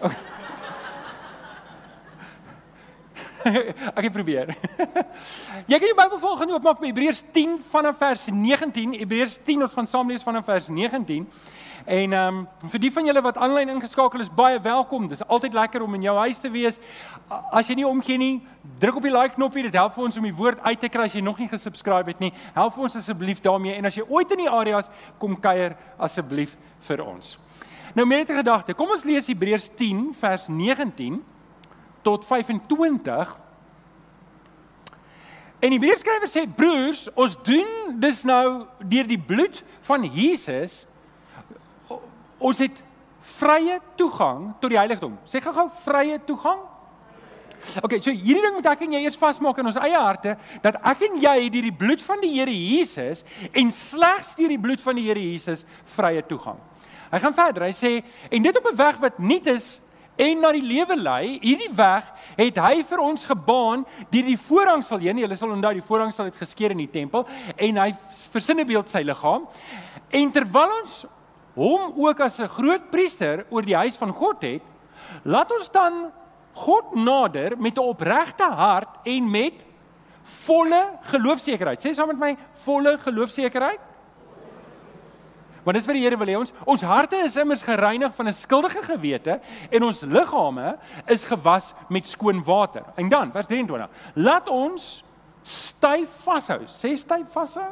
Okay. 0.00 0.16
ek 3.96 4.04
het 4.06 4.12
probeer. 4.12 4.52
jy 5.70 5.78
kan 5.78 5.88
jou 5.88 5.96
Bybel 5.96 6.20
volgende 6.20 6.56
oopmaak 6.56 6.80
by 6.80 6.90
Hebreërs 6.90 7.22
10 7.32 7.56
vanaf 7.72 7.98
vers 8.00 8.28
19. 8.32 8.94
Hebreërs 9.00 9.38
10 9.46 9.66
ons 9.66 9.74
gaan 9.76 9.88
saam 9.90 10.12
lees 10.12 10.24
vanaf 10.26 10.46
vers 10.48 10.68
19. 10.68 11.26
En 11.84 12.12
ehm 12.12 12.40
um, 12.40 12.68
vir 12.68 12.82
die 12.82 12.90
van 12.92 13.06
julle 13.08 13.22
wat 13.24 13.38
aanlyn 13.40 13.72
ingeskakel 13.72 14.20
is, 14.20 14.28
baie 14.28 14.60
welkom. 14.60 15.08
Dis 15.08 15.24
altyd 15.26 15.56
lekker 15.56 15.82
om 15.82 15.94
in 15.96 16.04
jou 16.04 16.16
huis 16.18 16.38
te 16.38 16.50
wees. 16.52 16.78
As 17.28 17.68
jy 17.70 17.78
nie 17.80 17.86
omgee 17.88 18.20
nie, 18.20 18.34
druk 18.78 19.00
op 19.00 19.08
die 19.08 19.14
like 19.14 19.34
knoppie. 19.34 19.64
Dit 19.64 19.78
help 19.78 19.96
vir 19.96 20.04
ons 20.04 20.20
om 20.20 20.28
die 20.28 20.36
woord 20.36 20.60
uit 20.66 20.80
te 20.80 20.92
kry 20.92 21.08
as 21.08 21.16
jy 21.16 21.24
nog 21.24 21.40
nie 21.40 21.48
gesubscribe 21.48 22.12
het 22.12 22.20
nie. 22.20 22.32
Help 22.54 22.78
ons 22.78 22.98
asseblief 23.00 23.40
daarmee 23.40 23.78
en 23.78 23.88
as 23.88 23.96
jy 23.96 24.04
ooit 24.08 24.36
in 24.36 24.44
die 24.44 24.50
areas 24.50 24.90
kom 25.18 25.38
kuier, 25.40 25.76
asseblief 25.98 26.56
vir 26.88 27.04
ons. 27.06 27.38
Nou 27.94 28.06
met 28.06 28.30
'n 28.30 28.36
gedagte. 28.36 28.74
Kom 28.74 28.90
ons 28.90 29.04
lees 29.04 29.26
Hebreërs 29.26 29.70
10 29.74 30.14
vers 30.14 30.48
19 30.48 31.24
tot 32.02 32.24
25. 32.24 33.36
En 35.60 35.68
die 35.68 35.76
Hebreërskrywer 35.76 36.30
sê 36.30 36.46
broers, 36.56 37.08
ons 37.20 37.36
doen 37.44 37.98
dis 38.00 38.22
nou 38.24 38.64
deur 38.80 39.08
die 39.08 39.20
bloed 39.20 39.60
van 39.84 40.06
Jesus 40.08 40.86
ons 42.40 42.60
het 42.62 42.78
vrye 43.36 43.76
toegang 44.00 44.50
tot 44.60 44.72
die 44.72 44.80
heiligdom. 44.80 45.18
Sê 45.28 45.42
gou-gou 45.44 45.68
vrye 45.84 46.16
toegang. 46.24 46.62
OK, 47.84 47.98
so 48.00 48.08
hierdie 48.08 48.40
ding 48.40 48.54
moet 48.56 48.70
ek 48.70 48.86
en 48.86 48.94
jy 48.96 49.02
eers 49.04 49.18
vasmaak 49.20 49.58
in 49.60 49.68
ons 49.68 49.78
eie 49.82 49.98
harte 50.00 50.32
dat 50.64 50.78
ek 50.80 51.04
en 51.10 51.18
jy 51.20 51.50
deur 51.52 51.66
die 51.68 51.76
bloed 51.82 52.00
van 52.00 52.22
die 52.24 52.32
Here 52.38 52.54
Jesus 52.54 53.20
en 53.52 53.68
slegs 53.74 54.32
deur 54.38 54.54
die 54.54 54.62
bloed 54.62 54.80
van 54.80 54.96
die 54.96 55.04
Here 55.10 55.20
Jesus 55.20 55.66
vrye 55.92 56.24
toegang. 56.24 56.56
Hy 57.10 57.20
gaan 57.20 57.36
verder. 57.36 57.66
Hy 57.68 57.74
sê 57.76 57.92
en 58.32 58.48
dit 58.48 58.56
op 58.56 58.66
'n 58.70 58.76
weg 58.80 58.96
wat 59.04 59.18
nie 59.18 59.42
is 59.44 59.80
en 60.20 60.42
na 60.42 60.50
die 60.52 60.64
lewe 60.64 60.96
lei. 61.00 61.38
Hierdie 61.42 61.70
weg 61.76 62.08
het 62.36 62.58
hy 62.60 62.82
vir 62.86 63.02
ons 63.04 63.24
gebaan 63.28 63.86
deur 64.12 64.28
die 64.28 64.38
voorhangsel 64.48 65.00
heen. 65.02 65.22
Jy 65.22 65.38
sal 65.38 65.54
onthou 65.54 65.72
die 65.78 65.86
voorhangsel 65.86 66.28
het 66.28 66.36
geskeur 66.40 66.74
in 66.74 66.84
die 66.84 66.90
tempel 66.92 67.26
en 67.56 67.80
hy 67.80 67.88
versinne 68.32 68.66
beeld 68.68 68.92
sy 68.92 69.02
liggaam. 69.06 69.48
En 70.10 70.34
terwyl 70.34 70.76
ons 70.80 71.02
hom 71.56 71.96
ook 71.98 72.20
as 72.20 72.40
'n 72.40 72.48
groot 72.48 72.90
priester 72.90 73.46
oor 73.50 73.62
die 73.62 73.76
huis 73.76 73.96
van 73.96 74.12
God 74.12 74.42
het, 74.42 74.62
laat 75.24 75.50
ons 75.52 75.68
dan 75.68 76.12
God 76.54 76.94
nader 76.94 77.56
met 77.58 77.76
'n 77.76 77.88
opregte 77.88 78.44
hart 78.44 79.06
en 79.06 79.30
met 79.30 79.64
volle 80.44 80.98
geloofsekerheid. 81.02 81.80
Sê 81.80 81.92
saam 81.94 82.08
met 82.08 82.18
my 82.18 82.36
volle 82.64 82.98
geloofsekerheid. 82.98 83.80
Want 85.70 85.78
dis 85.78 85.86
wat 85.86 85.94
die 85.94 86.02
Here 86.02 86.16
wil 86.18 86.26
hê 86.26 86.34
ons 86.34 86.50
ons 86.66 86.82
harte 86.82 87.18
is 87.22 87.36
immers 87.38 87.60
gereinig 87.62 88.10
van 88.16 88.26
'n 88.26 88.34
skuldige 88.34 88.80
gewete 88.82 89.38
en 89.70 89.84
ons 89.86 90.00
liggame 90.02 90.78
is 91.06 91.22
gewas 91.24 91.74
met 91.88 92.06
skoon 92.06 92.42
water. 92.42 92.82
En 92.96 93.08
dan 93.08 93.30
vers 93.30 93.46
23. 93.46 93.88
Laat 94.14 94.48
ons 94.48 95.04
styf 95.42 96.08
vashou. 96.24 96.66
Sê 96.66 96.96
styf 96.96 97.30
vashou. 97.30 97.70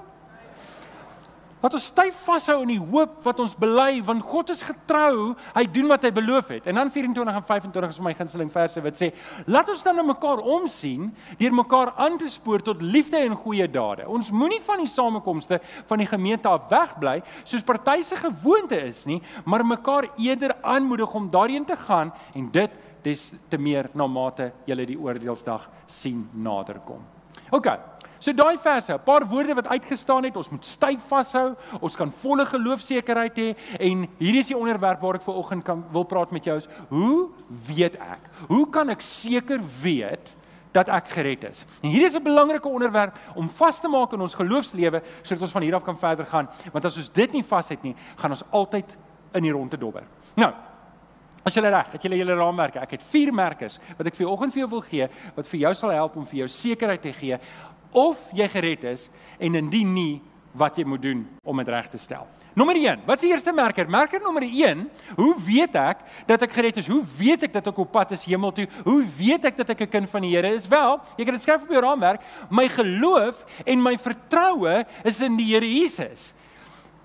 Wat 1.59 1.75
ons 1.75 1.89
styf 1.91 2.15
vashou 2.23 2.61
in 2.63 2.71
die 2.71 2.81
hoop 2.81 3.17
wat 3.27 3.41
ons 3.43 3.57
bely 3.59 3.99
want 4.07 4.23
God 4.23 4.53
is 4.55 4.61
getrou, 4.63 5.35
hy 5.57 5.65
doen 5.75 5.89
wat 5.91 6.05
hy 6.07 6.13
beloof 6.15 6.53
het. 6.55 6.69
En 6.71 6.79
dan 6.79 6.93
24 6.95 7.41
en 7.41 7.47
25 7.49 7.97
is 7.97 8.01
my 8.05 8.13
gunsteling 8.15 8.53
verse 8.55 8.83
wat 8.85 9.01
sê: 9.01 9.11
"Laat 9.47 9.73
ons 9.73 9.83
dan 9.83 9.97
na 9.99 10.05
mekaar 10.07 10.39
omsien 10.39 11.11
deur 11.39 11.55
mekaar 11.55 11.93
aan 11.97 12.19
te 12.19 12.29
spoor 12.31 12.63
tot 12.63 12.83
liefde 12.83 13.19
en 13.19 13.35
goeie 13.35 13.67
dade. 13.67 14.07
Ons 14.09 14.31
moenie 14.31 14.61
van 14.63 14.79
die 14.79 14.87
samekomste 14.87 15.61
van 15.87 15.99
die 15.99 16.07
gemeente 16.07 16.49
af 16.49 16.69
wegbly 16.71 17.23
soos 17.45 17.63
party 17.63 18.03
se 18.03 18.17
gewoonte 18.17 18.79
is 18.87 19.05
nie, 19.07 19.23
maar 19.45 19.67
mekaar 19.67 20.11
eerder 20.17 20.55
aanmoedig 20.63 21.15
om 21.15 21.31
daarheen 21.31 21.65
te 21.65 21.77
gaan 21.77 22.13
en 22.35 22.51
dit 22.51 22.71
des 23.03 23.33
te 23.49 23.59
meer 23.59 23.91
na 23.95 24.07
mate 24.07 24.53
julle 24.65 24.87
die 24.87 24.99
oordeelsdag 24.99 25.69
sien 25.87 26.29
naderkom." 26.33 27.03
OK. 27.51 27.67
So 28.19 28.33
daai 28.33 28.59
verse, 28.59 28.93
'n 28.93 29.03
paar 29.05 29.27
woorde 29.27 29.55
wat 29.55 29.69
uitgestaan 29.69 30.25
het, 30.25 30.37
ons 30.37 30.51
moet 30.51 30.67
styf 30.67 31.01
vashou, 31.07 31.55
ons 31.81 31.97
kan 31.97 32.11
volle 32.13 32.47
geloofsekerheid 32.47 33.37
hê 33.37 33.57
en 33.79 34.09
hierdie 34.19 34.41
is 34.41 34.49
die 34.49 34.57
onderwerp 34.57 35.01
waar 35.01 35.15
ek 35.15 35.23
ver 35.23 35.35
oggend 35.35 35.65
kan 35.65 35.85
wil 35.93 36.05
praat 36.05 36.31
met 36.31 36.45
jou 36.45 36.57
is, 36.57 36.69
hoe 36.89 37.29
weet 37.67 37.97
ek? 37.97 38.31
Hoe 38.49 38.67
kan 38.71 38.91
ek 38.91 39.01
seker 39.01 39.61
weet 39.83 40.35
dat 40.73 40.89
ek 40.89 41.09
gered 41.09 41.45
is? 41.45 41.65
En 41.83 41.91
hierdie 41.91 42.07
is 42.07 42.17
'n 42.17 42.23
belangrike 42.23 42.69
onderwerp 42.69 43.17
om 43.35 43.49
vas 43.49 43.81
te 43.81 43.89
maak 43.89 44.13
in 44.13 44.21
ons 44.21 44.35
geloofslewe 44.35 45.03
sodat 45.23 45.43
ons 45.43 45.53
van 45.53 45.63
hier 45.63 45.75
af 45.75 45.85
kan 45.85 45.99
verder 45.99 46.27
gaan, 46.27 46.49
want 46.73 46.85
as 46.85 46.97
ons 46.97 47.09
dit 47.09 47.33
nie 47.33 47.45
vas 47.45 47.69
het 47.69 47.83
nie, 47.83 47.95
gaan 48.17 48.31
ons 48.31 48.45
altyd 48.51 48.97
in 49.35 49.43
die 49.43 49.53
ronde 49.53 49.79
dobber. 49.79 50.03
Nou, 50.35 50.53
As 51.49 51.57
jy 51.57 51.63
reg, 51.65 51.93
het 51.95 52.03
jy 52.05 52.19
julle 52.19 52.35
raamwerke. 52.37 52.81
Ek 52.83 52.91
het 52.97 53.05
vier 53.09 53.31
merkers 53.33 53.79
wat 53.97 54.09
ek 54.11 54.17
vir 54.19 54.29
oggend 54.29 54.53
vir 54.53 54.61
jou 54.65 54.69
wil 54.75 54.83
gee 54.85 55.07
wat 55.37 55.49
vir 55.49 55.61
jou 55.63 55.71
sal 55.79 55.95
help 55.97 56.19
om 56.21 56.27
vir 56.29 56.43
jou 56.43 56.49
sekerheid 56.53 57.01
te 57.01 57.13
gee 57.17 57.39
of 57.93 58.19
jy 58.33 58.49
gered 58.49 58.85
is 58.85 59.09
en 59.39 59.55
indien 59.55 59.93
nie 59.95 60.21
wat 60.59 60.77
jy 60.79 60.85
moet 60.89 61.03
doen 61.03 61.23
om 61.45 61.57
dit 61.57 61.69
reg 61.69 61.89
te 61.89 62.01
stel. 62.01 62.27
Nommer 62.59 62.75
1. 62.75 63.05
Wat 63.07 63.21
is 63.21 63.27
die 63.27 63.31
eerste 63.31 63.53
merker? 63.55 63.87
Merker 63.91 64.23
nommer 64.23 64.43
1. 64.43 64.81
Hoe 65.15 65.35
weet 65.47 65.77
ek 65.79 66.01
dat 66.27 66.43
ek 66.43 66.57
gered 66.57 66.81
is? 66.81 66.89
Hoe 66.91 67.05
weet 67.19 67.45
ek 67.47 67.53
dat 67.55 67.69
ek 67.71 67.79
op 67.79 67.93
pad 67.95 68.17
is 68.17 68.25
hemel 68.27 68.51
toe? 68.57 68.67
Hoe 68.83 69.05
weet 69.19 69.47
ek 69.47 69.61
dat 69.61 69.71
ek 69.71 69.85
'n 69.87 69.93
kind 69.93 70.11
van 70.11 70.23
die 70.23 70.35
Here 70.35 70.51
is? 70.55 70.67
Wel, 70.67 70.99
jy 71.17 71.25
kan 71.25 71.35
dit 71.35 71.43
skryf 71.43 71.63
op 71.63 71.71
jou 71.71 71.81
raamwerk. 71.81 72.23
My 72.51 72.67
geloof 72.69 73.45
en 73.65 73.83
my 73.83 73.97
vertroue 73.97 74.85
is 75.05 75.21
in 75.21 75.37
die 75.37 75.55
Here 75.55 75.67
Jesus. 75.67 76.35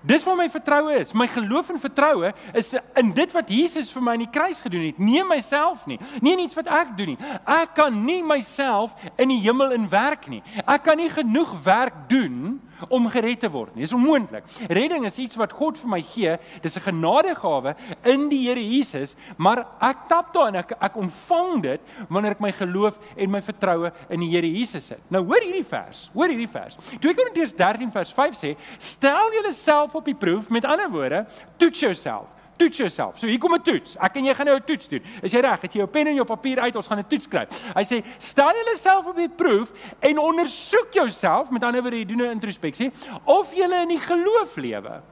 Dis 0.04 0.24
waar 0.24 0.36
my 0.36 0.50
vertroue 0.52 0.98
is. 1.00 1.12
My 1.16 1.26
geloof 1.26 1.70
en 1.72 1.80
vertroue 1.80 2.34
is 2.52 2.74
in 3.00 3.12
dit 3.16 3.32
wat 3.32 3.48
Jesus 3.48 3.92
vir 3.94 4.04
my 4.04 4.12
aan 4.12 4.24
die 4.26 4.32
kruis 4.32 4.60
gedoen 4.60 4.84
het, 4.90 4.98
nie 5.00 5.22
myself 5.24 5.86
nie. 5.88 5.96
Nie 6.20 6.36
iets 6.44 6.56
wat 6.58 6.68
ek 6.68 6.92
doen 6.98 7.14
nie. 7.14 7.18
Ek 7.48 7.72
kan 7.78 7.96
nie 8.04 8.20
myself 8.24 8.92
in 9.16 9.32
die 9.32 9.40
hemel 9.46 9.72
in 9.72 9.88
werk 9.88 10.28
nie. 10.28 10.42
Ek 10.66 10.84
kan 10.84 11.00
nie 11.00 11.08
genoeg 11.08 11.56
werk 11.64 12.04
doen 12.12 12.60
om 12.88 13.08
gered 13.08 13.40
te 13.40 13.50
word 13.50 13.74
nie. 13.74 13.84
Dis 13.84 13.94
onmoontlik. 13.96 14.44
Redding 14.68 15.06
is 15.06 15.18
iets 15.18 15.38
wat 15.40 15.52
God 15.52 15.78
vir 15.80 15.90
my 15.94 16.00
gee. 16.02 16.36
Dis 16.62 16.76
'n 16.76 16.86
genadegawe 16.90 17.74
in 18.04 18.28
die 18.28 18.48
Here 18.48 18.60
Jesus, 18.60 19.16
maar 19.36 19.66
ek 19.80 20.08
tap 20.08 20.32
daarin 20.34 20.56
ek 20.56 20.72
ek 20.80 20.96
ontvang 20.96 21.62
dit 21.62 21.80
wanneer 22.08 22.32
ek 22.32 22.40
my 22.40 22.52
geloof 22.52 22.98
en 23.16 23.30
my 23.30 23.40
vertroue 23.40 23.92
in 24.10 24.20
die 24.20 24.30
Here 24.30 24.46
Jesus 24.46 24.88
het. 24.88 25.00
Nou 25.10 25.24
hoor 25.24 25.40
hierdie 25.40 25.64
vers. 25.64 26.10
Hoor 26.14 26.28
hierdie 26.28 26.48
vers. 26.48 26.76
2 27.00 27.14
Korintiërs 27.14 27.54
13 27.54 27.90
vers 27.90 28.12
5 28.12 28.34
sê: 28.34 28.56
"Stel 28.78 29.32
julleself 29.32 29.94
op 29.94 30.04
die 30.04 30.14
proef, 30.14 30.50
met 30.50 30.64
ander 30.64 30.90
woorde, 30.90 31.26
toets 31.56 31.80
jouself." 31.80 32.28
Toets 32.56 32.76
jouself. 32.76 33.18
So 33.18 33.26
hier 33.26 33.38
kom 33.38 33.54
'n 33.54 33.62
toets. 33.62 33.96
Ek 33.98 34.16
en 34.16 34.24
jy 34.24 34.34
gaan 34.34 34.46
nou 34.46 34.56
'n 34.56 34.64
toets 34.64 34.88
doen. 34.88 35.02
Is 35.22 35.32
jy 35.32 35.40
reg? 35.40 35.60
Het 35.60 35.72
jy 35.72 35.78
jou 35.78 35.88
pen 35.88 36.06
en 36.06 36.14
jou 36.14 36.24
papier 36.24 36.60
uit? 36.60 36.76
Ons 36.76 36.86
gaan 36.86 36.98
'n 36.98 37.06
toets 37.08 37.24
skryf. 37.24 37.48
Hy 37.74 37.84
sê: 37.84 38.04
"Stel 38.18 38.52
jouself 38.64 39.06
op 39.06 39.16
die 39.16 39.28
proef 39.28 39.72
en 40.00 40.18
ondersoek 40.18 40.92
jouself, 40.92 41.50
met 41.50 41.64
ander 41.64 41.82
woorde, 41.82 41.98
jy 41.98 42.04
doen 42.04 42.22
'n 42.22 42.30
introspeksie, 42.30 42.92
of 43.24 43.54
jy 43.54 43.64
in 43.82 43.88
die 43.88 44.00
geloof 44.00 44.56
lewe." 44.56 45.02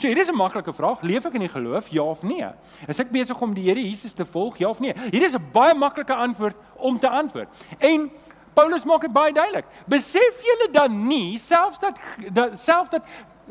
Jy, 0.00 0.14
dit 0.14 0.22
is 0.22 0.30
'n 0.30 0.36
maklike 0.36 0.72
vraag. 0.72 1.02
Leef 1.02 1.24
ek 1.26 1.34
in 1.34 1.40
die 1.40 1.48
geloof? 1.48 1.88
Ja 1.88 2.02
of 2.02 2.22
nee? 2.22 2.46
Is 2.88 2.98
ek 2.98 3.10
besig 3.10 3.40
om 3.40 3.54
die 3.54 3.64
Here 3.64 3.80
Jesus 3.80 4.12
te 4.12 4.24
volg? 4.24 4.56
Ja 4.58 4.68
of 4.68 4.80
nee? 4.80 4.94
Hier 5.10 5.22
is 5.22 5.34
'n 5.34 5.50
baie 5.52 5.74
maklike 5.74 6.14
antwoord 6.14 6.56
om 6.76 6.98
te 6.98 7.08
antwoord. 7.08 7.48
En 7.78 8.10
Paulus 8.54 8.84
maak 8.84 9.00
dit 9.00 9.12
baie 9.12 9.32
duidelik. 9.32 9.64
Besef 9.86 10.42
julle 10.42 10.68
dan 10.72 11.06
nie 11.06 11.38
selfs 11.38 11.78
dat 11.78 11.98
dat 12.32 12.58
selfs 12.58 12.90
dat 12.90 13.02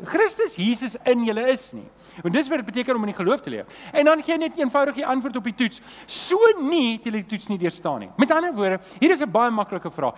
Christus 0.04 0.56
Jesus 0.56 0.96
in 1.04 1.24
julle 1.24 1.48
is 1.50 1.72
nie. 1.72 1.86
Want 2.22 2.34
dis 2.34 2.48
wat 2.48 2.58
dit 2.58 2.66
beteken 2.66 2.96
om 2.96 3.04
in 3.06 3.12
die 3.12 3.16
geloof 3.18 3.40
te 3.40 3.50
leef. 3.50 3.66
En 3.92 4.04
dan 4.04 4.22
gee 4.22 4.34
jy 4.34 4.38
net 4.38 4.58
eenvoudig 4.58 4.94
die 4.94 5.06
antwoord 5.06 5.36
op 5.36 5.44
die 5.44 5.54
toets. 5.54 5.80
So 6.06 6.38
nie 6.60 6.96
het 6.96 7.04
jy 7.04 7.12
die 7.18 7.26
toets 7.32 7.48
nie 7.48 7.58
deurstaan 7.58 8.00
nie. 8.04 8.10
Met 8.20 8.32
ander 8.34 8.52
woorde, 8.54 8.80
hier 8.98 9.10
is 9.10 9.22
'n 9.22 9.30
baie 9.30 9.50
maklike 9.50 9.90
vraag. 9.90 10.14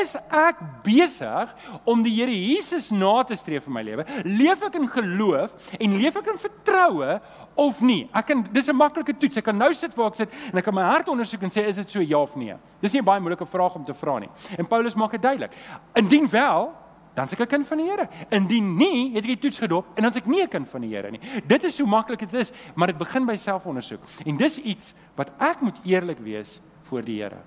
Is 0.00 0.16
ek 0.30 0.56
besig 0.82 1.54
om 1.84 2.02
die 2.02 2.14
Here 2.16 2.32
Jesus 2.32 2.90
na 2.90 3.22
te 3.22 3.36
streef 3.36 3.66
in 3.66 3.72
my 3.72 3.82
lewe? 3.82 4.04
Leef 4.24 4.62
ek 4.62 4.74
in 4.74 4.88
geloof 4.88 5.54
en 5.78 5.98
leef 5.98 6.16
ek 6.16 6.26
in 6.26 6.38
vertroue 6.38 7.20
of 7.54 7.80
nie? 7.80 8.08
Ek 8.14 8.26
kan 8.26 8.46
dis 8.52 8.68
'n 8.68 8.76
maklike 8.76 9.18
toets. 9.18 9.36
Ek 9.36 9.44
kan 9.44 9.56
nou 9.56 9.72
sit 9.72 9.94
waar 9.94 10.08
ek 10.08 10.14
sit 10.16 10.30
en 10.52 10.58
ek 10.58 10.64
kan 10.64 10.74
my 10.74 10.82
hart 10.82 11.08
ondersoek 11.08 11.42
en 11.42 11.50
sê 11.50 11.66
is 11.66 11.76
dit 11.76 11.90
so 11.90 12.00
ja 12.00 12.18
of 12.18 12.36
nee. 12.36 12.54
Dis 12.80 12.92
nie 12.92 13.00
'n 13.00 13.04
baie 13.04 13.20
moeilike 13.20 13.46
vraag 13.46 13.74
om 13.74 13.84
te 13.84 13.94
vra 13.94 14.18
nie. 14.18 14.28
En 14.58 14.66
Paulus 14.66 14.94
maak 14.94 15.10
dit 15.10 15.22
duidelik. 15.22 15.52
Indien 15.94 16.28
wel, 16.28 16.72
dan 17.16 17.28
se 17.28 17.34
ek 17.34 17.40
'n 17.40 17.46
kind 17.46 17.66
van 17.66 17.78
die 17.78 17.88
Here. 17.88 18.08
Indien 18.30 18.76
nie, 18.76 19.14
het 19.14 19.24
ek 19.24 19.40
die 19.40 19.48
toets 19.48 19.58
gedoop 19.58 19.86
en 19.96 20.02
dan 20.02 20.12
se 20.12 20.18
ek 20.18 20.26
nie 20.26 20.42
'n 20.42 20.48
kind 20.48 20.68
van 20.68 20.80
die 20.80 20.94
Here 20.94 21.10
nie. 21.10 21.20
Dit 21.46 21.64
is 21.64 21.74
so 21.74 21.86
maklik 21.86 22.18
dit 22.18 22.34
is, 22.34 22.52
maar 22.74 22.88
dit 22.88 22.98
begin 22.98 23.26
by 23.26 23.36
selfondersoek. 23.36 24.00
En 24.26 24.36
dis 24.36 24.58
iets 24.58 24.94
wat 25.14 25.32
ek 25.38 25.60
moet 25.60 25.76
eerlik 25.84 26.18
wees 26.18 26.60
voor 26.82 27.02
die 27.02 27.22
Here. 27.22 27.40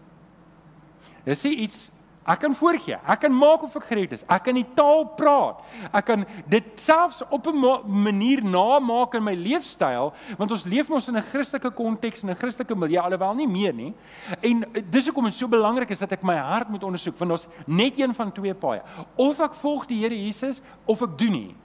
Dis 1.23 1.45
iets 1.45 1.91
Ek 2.29 2.43
kan 2.43 2.53
voorgee. 2.53 2.97
Ek 3.09 3.23
kan 3.23 3.33
maak 3.33 3.63
of 3.65 3.73
ek 3.79 3.87
gered 3.89 4.11
is. 4.13 4.23
Ek 4.29 4.43
kan 4.45 4.57
die 4.57 4.67
taal 4.77 5.07
praat. 5.17 5.63
Ek 5.89 6.05
kan 6.11 6.25
dit 6.45 6.67
selfs 6.77 7.23
op 7.25 7.47
'n 7.47 7.57
manier 7.89 8.43
namaak 8.43 9.15
in 9.15 9.23
my 9.23 9.33
leefstyl, 9.33 10.13
want 10.37 10.51
ons 10.51 10.65
leef 10.65 10.89
mos 10.89 11.07
in 11.09 11.17
'n 11.17 11.21
Christelike 11.21 11.71
konteks 11.71 12.23
en 12.23 12.29
'n 12.29 12.35
Christelike 12.35 12.75
milieu 12.75 13.01
alhoewel 13.01 13.33
nie 13.33 13.47
meer 13.47 13.73
nie. 13.73 13.93
En 14.41 14.63
dis 14.89 15.05
hoekom 15.05 15.25
dit 15.25 15.33
so 15.33 15.47
belangrik 15.47 15.89
is 15.89 15.99
dat 15.99 16.11
ek 16.11 16.23
my 16.23 16.35
hart 16.35 16.69
moet 16.69 16.83
ondersoek, 16.83 17.17
want 17.17 17.31
ons 17.31 17.47
net 17.65 17.99
een 17.99 18.13
van 18.13 18.31
twee 18.31 18.53
paaie. 18.53 18.81
Of 19.15 19.39
ek 19.39 19.53
volg 19.53 19.87
die 19.87 19.99
Here 19.99 20.15
Jesus 20.15 20.61
of 20.85 21.01
ek 21.01 21.17
doen 21.17 21.31
nie. 21.31 21.55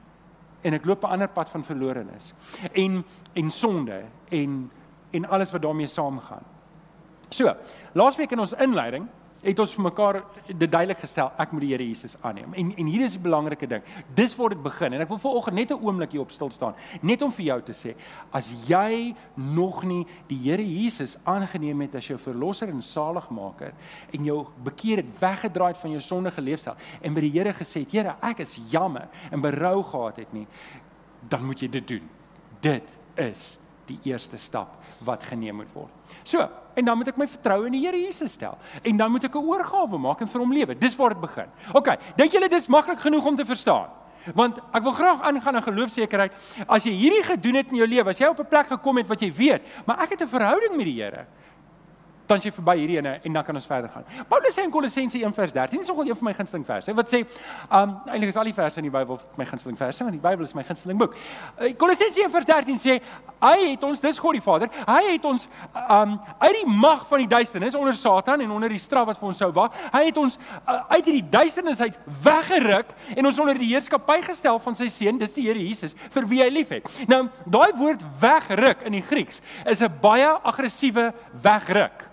En 0.62 0.72
ek 0.72 0.84
loop 0.84 1.04
'n 1.04 1.10
ander 1.10 1.28
pad 1.28 1.48
van 1.50 1.64
verlorenes. 1.64 2.32
En 2.72 3.04
en 3.34 3.50
sonde 3.50 4.04
en 4.30 4.70
en 5.12 5.28
alles 5.28 5.52
wat 5.52 5.62
daarmee 5.62 5.86
saamgaan. 5.86 6.42
So, 7.28 7.54
laasweek 7.92 8.32
in 8.32 8.38
ons 8.38 8.52
inleiding 8.52 9.08
het 9.44 9.58
ons 9.58 9.74
vir 9.76 9.84
mekaar 9.84 10.20
dit 10.46 10.70
duidelik 10.70 11.00
gestel 11.04 11.30
ek 11.38 11.52
moet 11.52 11.64
die 11.66 11.70
Here 11.74 11.86
Jesus 11.86 12.16
aanneem. 12.22 12.54
En 12.54 12.72
en 12.76 12.86
hier 12.86 13.04
is 13.04 13.16
die 13.16 13.22
belangrike 13.22 13.68
ding. 13.68 13.82
Dis 14.14 14.36
waar 14.36 14.54
dit 14.54 14.62
begin 14.62 14.96
en 14.96 15.04
ek 15.04 15.08
wil 15.12 15.18
vanoggend 15.18 15.56
net 15.56 15.70
'n 15.70 15.80
oomblik 15.84 16.12
hier 16.12 16.20
op 16.20 16.30
stil 16.30 16.50
staan 16.50 16.74
net 17.02 17.22
om 17.22 17.32
vir 17.32 17.44
jou 17.44 17.60
te 17.62 17.72
sê 17.72 17.94
as 18.32 18.52
jy 18.68 19.14
nog 19.34 19.84
nie 19.84 20.06
die 20.28 20.38
Here 20.44 20.62
Jesus 20.62 21.16
aangeneem 21.24 21.80
het 21.80 21.94
as 21.94 22.06
jou 22.06 22.18
verlosser 22.18 22.68
en 22.68 22.82
saligmaker 22.82 23.72
en 24.12 24.24
jou 24.24 24.46
bekeer 24.64 24.96
het 24.96 25.20
weggedraai 25.20 25.72
het 25.72 25.78
van 25.78 25.90
jou 25.90 26.00
sondige 26.00 26.40
leefstyl 26.40 26.76
en 27.02 27.14
by 27.14 27.20
die 27.20 27.30
Here 27.30 27.52
gesê 27.52 27.80
het 27.80 27.92
Here 27.92 28.16
ek 28.22 28.40
is 28.40 28.58
jammer 28.70 29.08
en 29.30 29.40
berou 29.40 29.82
gehad 29.82 30.16
het 30.16 30.32
nie 30.32 30.46
dan 31.28 31.44
moet 31.44 31.60
jy 31.60 31.68
dit 31.68 31.88
doen. 31.88 32.08
Dit 32.60 32.94
is 33.16 33.58
die 33.86 33.98
eerste 34.02 34.36
stap 34.36 34.76
wat 35.04 35.22
geneem 35.22 35.56
moet 35.56 35.72
word. 35.72 35.90
So, 36.22 36.48
en 36.74 36.84
dan 36.84 36.98
moet 36.98 37.08
ek 37.08 37.18
my 37.20 37.26
vertroue 37.26 37.66
in 37.66 37.72
die 37.76 37.82
Here 37.84 37.98
Jesus 37.98 38.32
stel. 38.32 38.58
En 38.82 38.96
dan 38.96 39.10
moet 39.10 39.24
ek 39.24 39.34
'n 39.34 39.44
oorgawe 39.44 39.98
maak 39.98 40.20
en 40.20 40.28
vir 40.28 40.40
hom 40.40 40.52
lewe. 40.52 40.78
Dis 40.78 40.96
waar 40.96 41.10
dit 41.10 41.20
begin. 41.20 41.48
OK, 41.72 41.98
dink 42.16 42.32
julle 42.32 42.48
dis 42.48 42.66
maklik 42.66 42.98
genoeg 42.98 43.24
om 43.24 43.36
te 43.36 43.44
verstaan? 43.44 43.88
Want 44.34 44.58
ek 44.72 44.82
wil 44.82 44.92
graag 44.92 45.22
aangaan 45.22 45.56
aan 45.56 45.62
geloofsekerheid. 45.62 46.32
As 46.66 46.84
jy 46.84 46.92
hierdie 46.92 47.22
gedoen 47.22 47.54
het 47.54 47.70
in 47.70 47.76
jou 47.76 47.86
lewe, 47.86 48.08
as 48.10 48.18
jy 48.18 48.26
op 48.26 48.40
'n 48.40 48.48
plek 48.48 48.66
gekom 48.66 48.96
het 48.96 49.06
wat 49.06 49.20
jy 49.20 49.32
weet, 49.32 49.62
maar 49.86 50.00
ek 50.02 50.10
het 50.10 50.22
'n 50.22 50.28
verhouding 50.28 50.76
met 50.76 50.86
die 50.86 51.02
Here 51.02 51.26
dan 52.34 52.42
jy 52.44 52.52
verby 52.54 52.74
hierdie 52.80 52.98
ene 52.98 53.14
en 53.22 53.38
dan 53.38 53.46
kan 53.46 53.58
ons 53.58 53.66
verder 53.68 53.90
gaan. 53.92 54.06
Paulus 54.28 54.56
sê 54.56 54.64
in 54.66 54.72
Kolossense 54.74 55.18
1:13, 55.18 55.78
dis 55.78 55.88
nogal 55.88 56.10
een 56.10 56.18
van 56.18 56.28
my 56.28 56.34
gunsteling 56.34 56.66
verse. 56.66 56.94
Wat 56.94 57.12
sê, 57.12 57.22
um 57.70 57.96
eintlik 58.10 58.32
is 58.32 58.38
al 58.40 58.50
die 58.50 58.56
verse 58.56 58.80
in 58.80 58.88
die 58.88 58.94
Bybel 58.94 59.20
my 59.38 59.46
gunsteling 59.48 59.78
verse, 59.78 60.04
want 60.04 60.16
die 60.16 60.22
Bybel 60.22 60.44
is 60.46 60.54
my 60.54 60.64
gunsteling 60.66 60.98
boek. 60.98 61.14
Uh, 61.58 61.72
Kolossense 61.78 62.20
1:13 62.26 62.80
sê 62.82 62.98
hy 63.44 63.56
het 63.70 63.84
ons, 63.84 64.00
dis 64.00 64.18
God 64.18 64.38
die 64.38 64.44
Vader, 64.44 64.70
hy 64.88 65.02
het 65.12 65.24
ons 65.28 65.48
um 65.88 66.16
uit 66.40 66.56
die 66.60 66.66
mag 66.70 67.04
van 67.08 67.24
die 67.24 67.28
duisternis 67.28 67.76
onder 67.78 67.94
Satan 67.94 68.40
en 68.40 68.50
onder 68.50 68.72
die 68.72 68.80
straf 68.82 69.06
wat 69.10 69.20
vir 69.20 69.28
ons 69.28 69.42
sou 69.42 69.50
wag, 69.52 69.74
hy 69.92 70.04
het 70.08 70.20
ons 70.20 70.38
uh, 70.38 70.80
uit 70.96 71.04
hierdie 71.04 71.26
duisternis 71.30 71.82
uit 71.84 71.98
weggeruk 72.24 72.94
en 73.14 73.26
ons 73.26 73.38
onder 73.42 73.58
die 73.60 73.70
heerskappy 73.74 74.20
gestel 74.24 74.58
van 74.64 74.78
sy 74.78 74.88
seun, 74.92 75.20
dis 75.20 75.36
die 75.36 75.44
Here 75.44 75.60
Jesus, 75.60 75.92
vir 76.14 76.24
wie 76.30 76.40
hy 76.40 76.48
liefhet. 76.48 76.88
Nou, 77.10 77.26
daai 77.44 77.76
woord 77.76 78.02
wegruk 78.20 78.86
in 78.88 78.96
die 78.96 79.04
Grieks 79.04 79.42
is 79.68 79.82
'n 79.82 79.92
baie 80.00 80.30
aggressiewe 80.42 81.12
wegruk. 81.42 82.08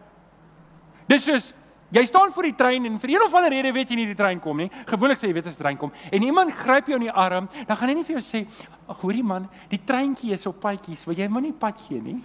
Dis 1.11 1.25
soos 1.27 1.49
jy 1.91 2.05
staan 2.07 2.31
voor 2.31 2.47
die 2.47 2.55
trein 2.55 2.85
en 2.87 2.99
vir 3.01 3.17
een 3.17 3.23
of 3.25 3.33
ander 3.35 3.51
rede 3.51 3.73
weet 3.75 3.89
jy 3.91 3.97
nie 3.99 4.07
die 4.13 4.15
trein 4.15 4.39
kom 4.39 4.61
nie. 4.63 4.69
Gewoonlik 4.87 5.19
sê 5.19 5.27
jy 5.27 5.35
weet 5.35 5.49
as 5.49 5.57
die 5.57 5.63
trein 5.63 5.79
kom 5.79 5.91
en 5.91 6.23
iemand 6.23 6.53
gryp 6.55 6.87
jou 6.87 6.95
in 6.95 7.09
die 7.09 7.11
arm, 7.11 7.49
dan 7.67 7.77
gaan 7.77 7.91
hy 7.91 7.95
nie 7.97 8.05
vir 8.07 8.15
jou 8.15 8.23
sê, 8.23 8.45
"Ag, 8.87 9.01
hoorie 9.01 9.23
man, 9.23 9.49
die 9.69 9.81
treintjie 9.85 10.31
is 10.31 10.45
op 10.47 10.61
padjies, 10.61 11.05
wil 11.05 11.15
jy 11.15 11.27
maar 11.27 11.41
nie 11.41 11.51
pad 11.51 11.77
gee 11.79 12.01
nie." 12.01 12.23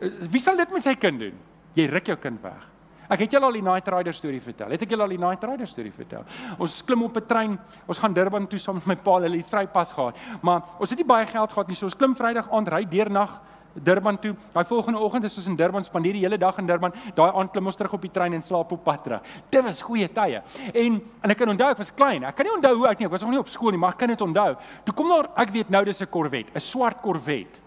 Eh, 0.00 0.08
wie 0.30 0.40
sal 0.40 0.56
dit 0.56 0.70
met 0.72 0.82
sy 0.82 0.94
kind 0.94 1.18
doen? 1.18 1.34
Jy 1.74 1.86
ruk 1.86 2.06
jou 2.06 2.16
kind 2.16 2.42
weg. 2.42 2.68
Ek 3.08 3.20
het 3.20 3.30
julle 3.30 3.44
al 3.44 3.52
die 3.52 3.62
Night 3.62 3.88
Rider 3.88 4.12
storie 4.12 4.40
vertel. 4.40 4.70
Het 4.70 4.82
ek 4.82 4.90
julle 4.90 5.02
al 5.02 5.08
die 5.08 5.18
Night 5.18 5.44
Rider 5.44 5.66
storie 5.66 5.92
vertel? 5.92 6.24
Ons 6.58 6.82
klim 6.82 7.02
op 7.02 7.16
'n 7.16 7.26
trein, 7.26 7.58
ons 7.86 7.98
gaan 7.98 8.12
Durban 8.12 8.46
toe 8.46 8.58
saam 8.58 8.74
met 8.74 8.86
my 8.86 8.96
pa, 8.96 9.20
hulle 9.20 9.36
het 9.36 9.46
vrypas 9.46 9.92
gehad. 9.92 10.16
Maar 10.42 10.62
ons 10.80 10.90
het 10.90 10.98
nie 10.98 11.06
baie 11.06 11.26
geld 11.26 11.52
gehad 11.52 11.68
nie, 11.68 11.76
so 11.76 11.86
ons 11.86 11.94
klim 11.94 12.14
Vrydag 12.14 12.50
aand 12.50 12.68
ry 12.68 12.84
deernag 12.84 13.40
Durban 13.74 14.18
toe. 14.20 14.34
Daai 14.52 14.64
volgende 14.64 15.00
oggend 15.00 15.24
is 15.24 15.36
ons 15.36 15.46
in 15.46 15.56
Durban, 15.56 15.84
spandeer 15.84 16.12
die 16.12 16.24
hele 16.24 16.38
dag 16.38 16.58
in 16.58 16.66
Durban. 16.66 16.92
Daai 17.14 17.30
aand 17.30 17.52
klim 17.52 17.66
ons 17.66 17.76
terug 17.76 17.92
op 17.96 18.02
die 18.04 18.10
trein 18.10 18.34
en 18.36 18.42
slaap 18.42 18.72
op 18.72 18.84
pad 18.84 19.02
terug. 19.04 19.34
Dit 19.50 19.64
was 19.64 19.82
goeie 19.82 20.08
tye. 20.12 20.42
En 20.72 21.00
en 21.22 21.30
ek 21.30 21.38
kan 21.38 21.48
onthou 21.48 21.70
ek 21.70 21.78
was 21.78 21.92
klein. 21.94 22.24
Ek 22.24 22.36
kan 22.36 22.46
nie 22.46 22.54
onthou 22.54 22.74
hoe 22.76 22.88
ek 22.90 22.98
nie, 22.98 23.06
ek 23.06 23.12
was 23.12 23.24
nog 23.24 23.30
nie 23.30 23.40
op 23.40 23.48
skool 23.48 23.70
nie, 23.70 23.80
maar 23.80 23.96
ek 23.96 24.02
kan 24.04 24.12
dit 24.12 24.24
onthou. 24.24 24.56
Toe 24.84 24.94
kom 24.94 25.08
daar, 25.08 25.30
ek 25.36 25.52
weet 25.54 25.70
nou 25.70 25.84
dis 25.84 26.02
'n 26.02 26.06
Corvette, 26.06 26.52
'n 26.54 26.60
swart 26.60 27.00
Corvette. 27.02 27.60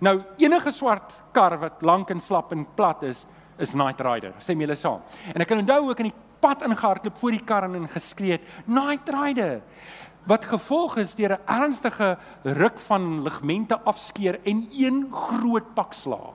Nou 0.00 0.22
enige 0.38 0.70
swart 0.70 1.22
kar 1.32 1.58
wat 1.58 1.82
lank 1.82 2.10
en 2.10 2.20
slap 2.20 2.52
en 2.52 2.66
plat 2.74 3.02
is, 3.02 3.26
is 3.58 3.74
Night 3.74 4.00
Rider. 4.00 4.32
Stem 4.38 4.60
julle 4.60 4.74
saam? 4.74 5.00
En 5.34 5.40
ek 5.40 5.48
kan 5.48 5.58
onthou 5.58 5.80
hoe 5.82 5.92
ek 5.92 6.00
in 6.00 6.10
die 6.10 6.18
pad 6.40 6.62
ingehardloop 6.62 7.16
voor 7.18 7.30
die 7.30 7.44
kar 7.44 7.64
en 7.64 7.88
geskree 7.88 8.32
het, 8.32 8.42
Night 8.66 9.08
Rider 9.08 9.62
wat 10.28 10.44
gevolg 10.44 10.96
is 10.96 11.14
deur 11.14 11.32
'n 11.38 11.46
ernstige 11.46 12.18
ruk 12.42 12.78
van 12.78 13.22
ligamente 13.22 13.80
afskeer 13.80 14.40
en 14.44 14.68
een 14.70 15.06
groot 15.10 15.74
pak 15.74 15.92
slaag. 15.92 16.34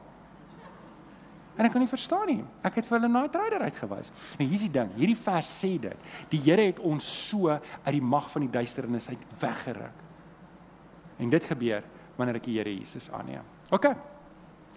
En 1.58 1.66
ek 1.66 1.72
kan 1.72 1.82
nie 1.82 1.90
verstaan 1.90 2.28
nie. 2.30 2.44
Ek 2.62 2.76
het 2.76 2.86
vir 2.86 3.00
hulle 3.00 3.10
Night 3.10 3.36
Rider 3.36 3.64
uitgewys. 3.66 4.12
En 4.38 4.46
hier's 4.46 4.62
die 4.62 4.72
ding, 4.72 4.92
hierdie 4.96 5.18
vers 5.18 5.66
sê 5.66 5.80
dit. 5.82 5.98
Die 6.30 6.40
Here 6.40 6.62
het 6.62 6.80
ons 6.80 7.30
so 7.30 7.50
uit 7.50 7.96
die 7.96 8.02
mag 8.02 8.30
van 8.32 8.42
die 8.46 8.52
duisternis 8.54 9.10
uit 9.10 9.24
weggeruk. 9.40 10.04
En 11.18 11.30
dit 11.30 11.44
gebeur 11.44 11.84
wanneer 12.16 12.36
ek 12.36 12.44
die 12.44 12.58
Here 12.60 12.76
Jesus 12.78 13.10
aanneem. 13.12 13.42
OK. 13.72 13.90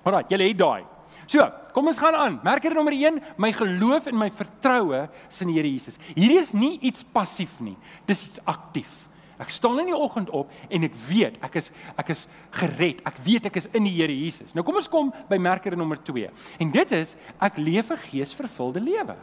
Alraai, 0.03 0.25
julle 0.29 0.49
het 0.49 0.59
daai. 0.59 0.85
So, 1.31 1.45
kom 1.71 1.87
ons 1.87 2.01
gaan 2.03 2.17
aan. 2.19 2.41
Merker 2.43 2.75
nommer 2.75 2.95
1, 2.97 3.21
my 3.39 3.53
geloof 3.55 4.09
en 4.11 4.19
my 4.19 4.31
vertroue 4.35 5.05
is 5.29 5.45
in 5.45 5.53
die 5.53 5.61
Here 5.61 5.71
Jesus. 5.71 6.01
Hierdie 6.17 6.41
is 6.41 6.51
nie 6.57 6.73
iets 6.83 7.05
passief 7.07 7.61
nie. 7.63 7.77
Dis 8.09 8.25
iets 8.27 8.43
aktief. 8.51 8.97
Ek 9.41 9.53
staan 9.55 9.79
in 9.81 9.89
die 9.89 9.97
oggend 9.97 10.29
op 10.37 10.51
en 10.69 10.85
ek 10.85 10.97
weet 11.07 11.39
ek 11.47 11.55
is 11.63 11.71
ek 11.97 12.11
is 12.13 12.27
gered. 12.59 12.99
Ek 13.09 13.21
weet 13.25 13.47
ek 13.49 13.61
is 13.63 13.71
in 13.73 13.87
die 13.87 13.95
Here 13.95 14.13
Jesus. 14.13 14.57
Nou 14.57 14.65
kom 14.67 14.81
ons 14.81 14.91
kom 14.91 15.13
by 15.31 15.39
merker 15.41 15.79
nommer 15.79 16.01
2. 16.03 16.27
En 16.61 16.73
dit 16.75 16.97
is 16.99 17.15
ek 17.39 17.63
leef 17.63 17.93
'n 17.95 18.03
geesvervulde 18.11 18.83
lewe. 18.83 19.17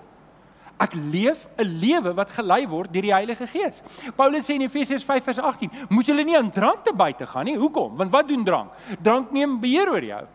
Ek 0.80 0.96
leef 0.96 1.48
'n 1.60 1.68
lewe 1.68 2.16
wat 2.16 2.32
gelei 2.32 2.66
word 2.68 2.94
deur 2.94 3.02
die 3.02 3.14
Heilige 3.14 3.48
Gees. 3.48 3.84
Paulus 4.16 4.48
sê 4.48 4.56
in 4.56 4.62
Efesiërs 4.62 5.04
5:18, 5.04 5.70
moet 5.90 6.06
julle 6.06 6.24
nie 6.24 6.38
aan 6.38 6.52
drank 6.52 6.86
te 6.86 6.94
buite 6.94 7.28
gaan 7.28 7.46
nie. 7.46 7.58
Hoekom? 7.58 7.98
Want 7.98 8.12
wat 8.12 8.28
doen 8.28 8.44
drank? 8.44 8.72
Drank 9.02 9.32
neem 9.32 9.60
beheer 9.60 9.90
oor 9.90 10.04
jou. 10.04 10.26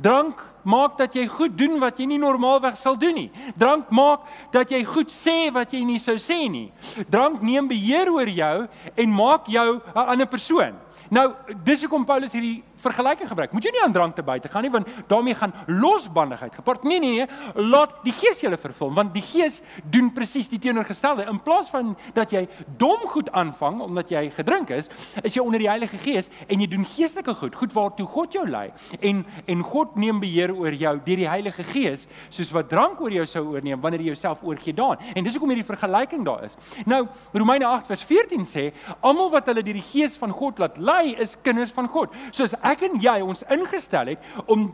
Drank 0.00 0.53
maak 0.64 0.98
dat 0.98 1.14
jy 1.14 1.26
goed 1.26 1.56
doen 1.58 1.78
wat 1.80 1.98
jy 1.98 2.06
nie 2.06 2.18
normaalweg 2.18 2.76
sal 2.76 2.96
doen 2.98 3.14
nie. 3.14 3.30
Drank 3.56 3.90
maak 3.90 4.26
dat 4.52 4.70
jy 4.70 4.82
goed 4.84 5.12
sê 5.12 5.52
wat 5.52 5.72
jy 5.72 5.84
nie 5.84 5.98
sou 5.98 6.16
sê 6.20 6.44
nie. 6.50 6.72
Drank 7.08 7.42
neem 7.42 7.68
beheer 7.68 8.10
oor 8.12 8.28
jou 8.28 8.66
en 8.96 9.10
maak 9.14 9.46
jou 9.46 9.80
'n 9.94 10.08
ander 10.08 10.26
persoon. 10.26 10.74
Nou, 11.10 11.34
dis 11.64 11.82
hoekom 11.84 12.04
Paulus 12.04 12.32
hierdie 12.32 12.62
vergelyking 12.84 13.30
gebruik. 13.30 13.52
Moet 13.56 13.68
jy 13.68 13.72
nie 13.74 13.82
aan 13.84 13.94
drank 13.94 14.16
te 14.18 14.24
buite 14.26 14.50
gaan 14.52 14.66
nie 14.66 14.72
want 14.74 14.88
daarmee 15.10 15.36
gaan 15.38 15.54
losbandigheid 15.66 16.54
gepaard. 16.54 16.84
Nee 16.84 17.00
nee 17.02 17.24
nee, 17.24 17.26
laat 17.54 17.96
die 18.04 18.14
Gees 18.14 18.42
julle 18.44 18.58
vervul 18.60 18.92
want 18.94 19.14
die 19.14 19.24
Gees 19.24 19.60
doen 19.90 20.12
presies 20.14 20.48
die 20.52 20.60
teenoorgestelde. 20.62 21.26
In 21.30 21.40
plaas 21.44 21.70
van 21.72 21.94
dat 22.16 22.32
jy 22.34 22.46
dom 22.80 23.06
goed 23.12 23.30
aanvang 23.32 23.80
omdat 23.84 24.12
jy 24.14 24.26
gedrink 24.34 24.70
is, 24.74 24.90
is 25.22 25.36
jy 25.36 25.42
onder 25.42 25.62
die 25.62 25.70
Heilige 25.70 25.98
Gees 26.00 26.30
en 26.48 26.60
jy 26.60 26.68
doen 26.70 26.86
geestelike 26.88 27.34
goed, 27.40 27.56
goed 27.58 27.74
waartoe 27.74 28.06
God 28.06 28.36
jou 28.36 28.46
lei. 28.48 28.68
En 29.00 29.24
en 29.50 29.62
God 29.64 29.96
neem 30.00 30.20
beheer 30.22 30.52
oor 30.54 30.74
jou 30.74 30.94
deur 31.04 31.20
die 31.20 31.28
Heilige 31.28 31.64
Gees, 31.68 32.06
soos 32.32 32.52
wat 32.54 32.70
drank 32.72 33.00
oor 33.02 33.12
jou 33.12 33.26
sou 33.28 33.44
oorneem 33.54 33.80
wanneer 33.82 34.04
jy 34.04 34.14
jouself 34.14 34.42
oorgee 34.44 34.74
daan. 34.74 35.00
En 35.14 35.24
dis 35.24 35.34
hoekom 35.36 35.52
hierdie 35.52 35.66
vergelyking 35.66 36.24
daar 36.26 36.44
is. 36.46 36.56
Nou 36.88 37.04
Romeine 37.32 37.66
8 37.66 37.90
vers 37.90 38.04
14 38.08 38.46
sê, 38.48 38.64
almal 39.00 39.30
wat 39.34 39.48
hulle 39.50 39.64
deur 39.66 39.78
die 39.78 39.84
Gees 39.84 40.16
van 40.20 40.32
God 40.34 40.58
laat 40.62 40.78
lei, 40.78 41.14
is 41.20 41.36
kinders 41.42 41.72
van 41.74 41.88
God. 41.90 42.14
Soos 42.34 42.54
ek 42.62 42.73
en 42.82 42.98
jy 43.00 43.20
ons 43.22 43.44
ingestel 43.54 44.14
het 44.14 44.18
om 44.46 44.72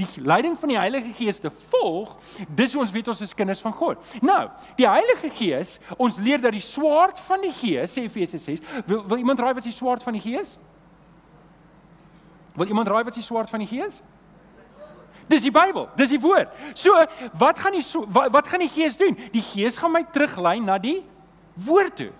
die 0.00 0.24
leiding 0.24 0.56
van 0.58 0.72
die 0.72 0.78
Heilige 0.78 1.12
Gees 1.16 1.40
te 1.42 1.50
volg, 1.70 2.16
dis 2.56 2.76
ons 2.76 2.92
weet 2.94 3.08
ons 3.12 3.20
is 3.20 3.34
kinders 3.36 3.60
van 3.60 3.74
God. 3.76 4.04
Nou, 4.24 4.48
die 4.78 4.88
Heilige 4.88 5.30
Gees, 5.36 5.78
ons 5.98 6.18
leer 6.22 6.40
dat 6.40 6.54
die 6.56 6.64
swaard 6.64 7.20
van 7.26 7.44
die 7.44 7.52
Gees, 7.52 7.96
sê 7.96 8.06
Efesiërs 8.08 8.46
6, 8.48 8.64
wil, 8.86 9.04
wil 9.10 9.20
iemand 9.20 9.42
raai 9.42 9.52
wat 9.52 9.64
is 9.64 9.72
die 9.72 9.76
swaard 9.76 10.04
van 10.06 10.16
die 10.16 10.24
Gees? 10.24 10.56
Wil 12.56 12.72
iemand 12.72 12.88
raai 12.88 13.02
wat 13.04 13.14
is 13.14 13.22
die 13.22 13.28
swaard 13.28 13.52
van 13.52 13.62
die 13.64 13.70
Gees? 13.70 14.00
Dis 15.30 15.44
die 15.46 15.52
Bybel, 15.54 15.86
dis 15.94 16.10
die 16.10 16.20
woord. 16.20 16.50
So, 16.74 16.96
wat 17.38 17.60
gaan 17.62 17.76
die 17.76 17.84
wat, 18.10 18.32
wat 18.34 18.48
gaan 18.50 18.64
die 18.64 18.72
Gees 18.72 18.96
doen? 18.98 19.14
Die 19.30 19.44
Gees 19.44 19.78
gaan 19.78 19.92
my 19.94 20.02
teruglei 20.10 20.56
na 20.64 20.78
die 20.82 20.98
woord 21.54 21.94
toe. 22.00 22.10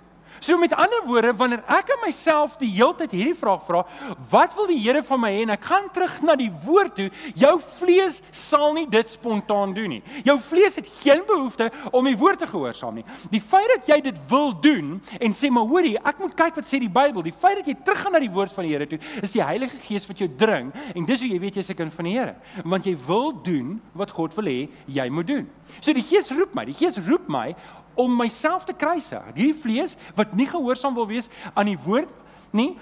So 0.41 0.59
met 0.59 0.73
ander 0.75 1.03
woorde, 1.05 1.35
wanneer 1.37 1.61
ek 1.69 1.91
aan 1.93 2.01
myself 2.05 2.57
die 2.61 2.71
hele 2.73 2.95
tyd 2.97 3.13
hierdie 3.13 3.37
vraag 3.37 3.61
vra, 3.67 3.83
wat 4.33 4.55
wil 4.57 4.69
die 4.71 4.79
Here 4.81 5.03
van 5.05 5.21
my 5.21 5.31
hê 5.35 5.43
en 5.45 5.53
ek 5.53 5.67
gaan 5.69 5.89
terug 5.93 6.15
na 6.25 6.33
die 6.41 6.49
woord 6.65 6.95
toe, 6.97 7.09
jou 7.37 7.53
vlees 7.77 8.21
sal 8.33 8.73
nie 8.77 8.87
dit 8.91 9.13
spontaan 9.13 9.75
doen 9.77 9.93
nie. 9.97 10.01
Jou 10.25 10.39
vlees 10.49 10.79
het 10.81 10.89
geen 11.03 11.21
behoefte 11.29 11.69
om 11.93 12.09
die 12.09 12.17
woord 12.17 12.41
te 12.41 12.49
gehoorsaam 12.49 12.97
nie. 13.01 13.05
Die 13.33 13.43
feit 13.45 13.69
dat 13.75 13.91
jy 13.93 14.01
dit 14.09 14.21
wil 14.31 14.55
doen 14.65 14.97
en 15.21 15.37
sê 15.37 15.51
maar 15.53 15.69
hoorie, 15.69 15.99
ek 16.01 16.23
moet 16.25 16.37
kyk 16.39 16.57
wat 16.63 16.69
sê 16.71 16.81
die 16.81 16.91
Bybel, 16.91 17.21
die 17.27 17.37
feit 17.37 17.61
dat 17.61 17.69
jy 17.69 17.77
teruggaan 17.85 18.17
na 18.17 18.23
die 18.25 18.33
woord 18.33 18.57
van 18.57 18.65
die 18.65 18.73
Here 18.73 18.89
toe, 18.89 19.01
is 19.21 19.37
die 19.37 19.45
Heilige 19.45 19.77
Gees 19.85 20.09
wat 20.09 20.25
jou 20.25 20.31
dring 20.41 20.73
en 20.95 21.09
dis 21.09 21.21
hoe 21.21 21.31
jy 21.35 21.41
weet 21.43 21.61
jy's 21.61 21.71
'n 21.71 21.77
kind 21.77 21.93
van 21.93 22.09
die 22.09 22.17
Here, 22.17 22.35
want 22.65 22.87
jy 22.87 22.97
wil 23.07 23.33
doen 23.43 23.81
wat 23.93 24.11
God 24.11 24.35
wil 24.37 24.49
hê 24.49 24.69
jy 24.89 25.09
moet 25.11 25.27
doen. 25.27 25.47
So 25.81 25.93
die 25.93 26.03
Gees 26.03 26.31
roep 26.31 26.55
my, 26.55 26.65
die 26.65 26.75
Gees 26.75 26.97
roep 26.97 27.29
my 27.29 27.55
om 27.95 28.17
myself 28.17 28.65
te 28.65 28.77
kruisig. 28.77 29.25
Hierdie 29.35 29.57
vlees 29.57 29.97
wat 30.19 30.35
nie 30.37 30.49
gehoorsaam 30.51 30.95
wil 30.95 31.09
wees 31.11 31.31
aan 31.55 31.71
die 31.73 31.79
woord 31.79 32.13
nie, 32.57 32.73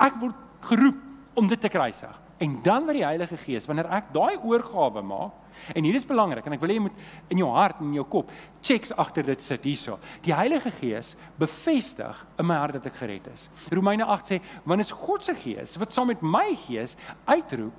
ek 0.00 0.16
word 0.20 0.44
geroep 0.68 1.02
om 1.36 1.48
dit 1.48 1.60
te 1.60 1.72
kruisig. 1.72 2.22
En 2.38 2.58
dan 2.62 2.84
wat 2.84 2.96
die 2.98 3.04
Heilige 3.04 3.38
Gees, 3.40 3.64
wanneer 3.68 3.88
ek 3.96 4.10
daai 4.12 4.36
oorgawe 4.44 5.02
maak, 5.04 5.42
en 5.72 5.86
hier 5.88 5.96
is 5.96 6.04
belangrik 6.04 6.44
en 6.44 6.52
ek 6.52 6.60
wil 6.60 6.68
hê 6.68 6.76
jy 6.76 6.82
moet 6.84 7.32
in 7.32 7.40
jou 7.40 7.48
hart 7.54 7.78
en 7.80 7.88
in 7.88 7.96
jou 7.96 8.04
kop 8.12 8.28
checks 8.60 8.92
agter 8.92 9.24
dit 9.24 9.40
sit 9.40 9.64
hierso. 9.64 9.96
Die 10.26 10.34
Heilige 10.36 10.68
Gees 10.80 11.14
bevestig 11.40 12.20
in 12.36 12.48
my 12.50 12.58
hart 12.60 12.76
dat 12.76 12.90
ek 12.90 12.98
gered 13.00 13.30
is. 13.32 13.46
Romeine 13.72 14.04
8 14.04 14.32
sê, 14.32 14.40
"Want 14.64 14.84
is 14.84 14.92
God 14.92 15.24
se 15.24 15.34
Gees 15.34 15.76
wat 15.80 15.92
saam 15.92 16.08
met 16.08 16.22
my 16.22 16.54
gees 16.66 16.96
uitroep, 17.26 17.72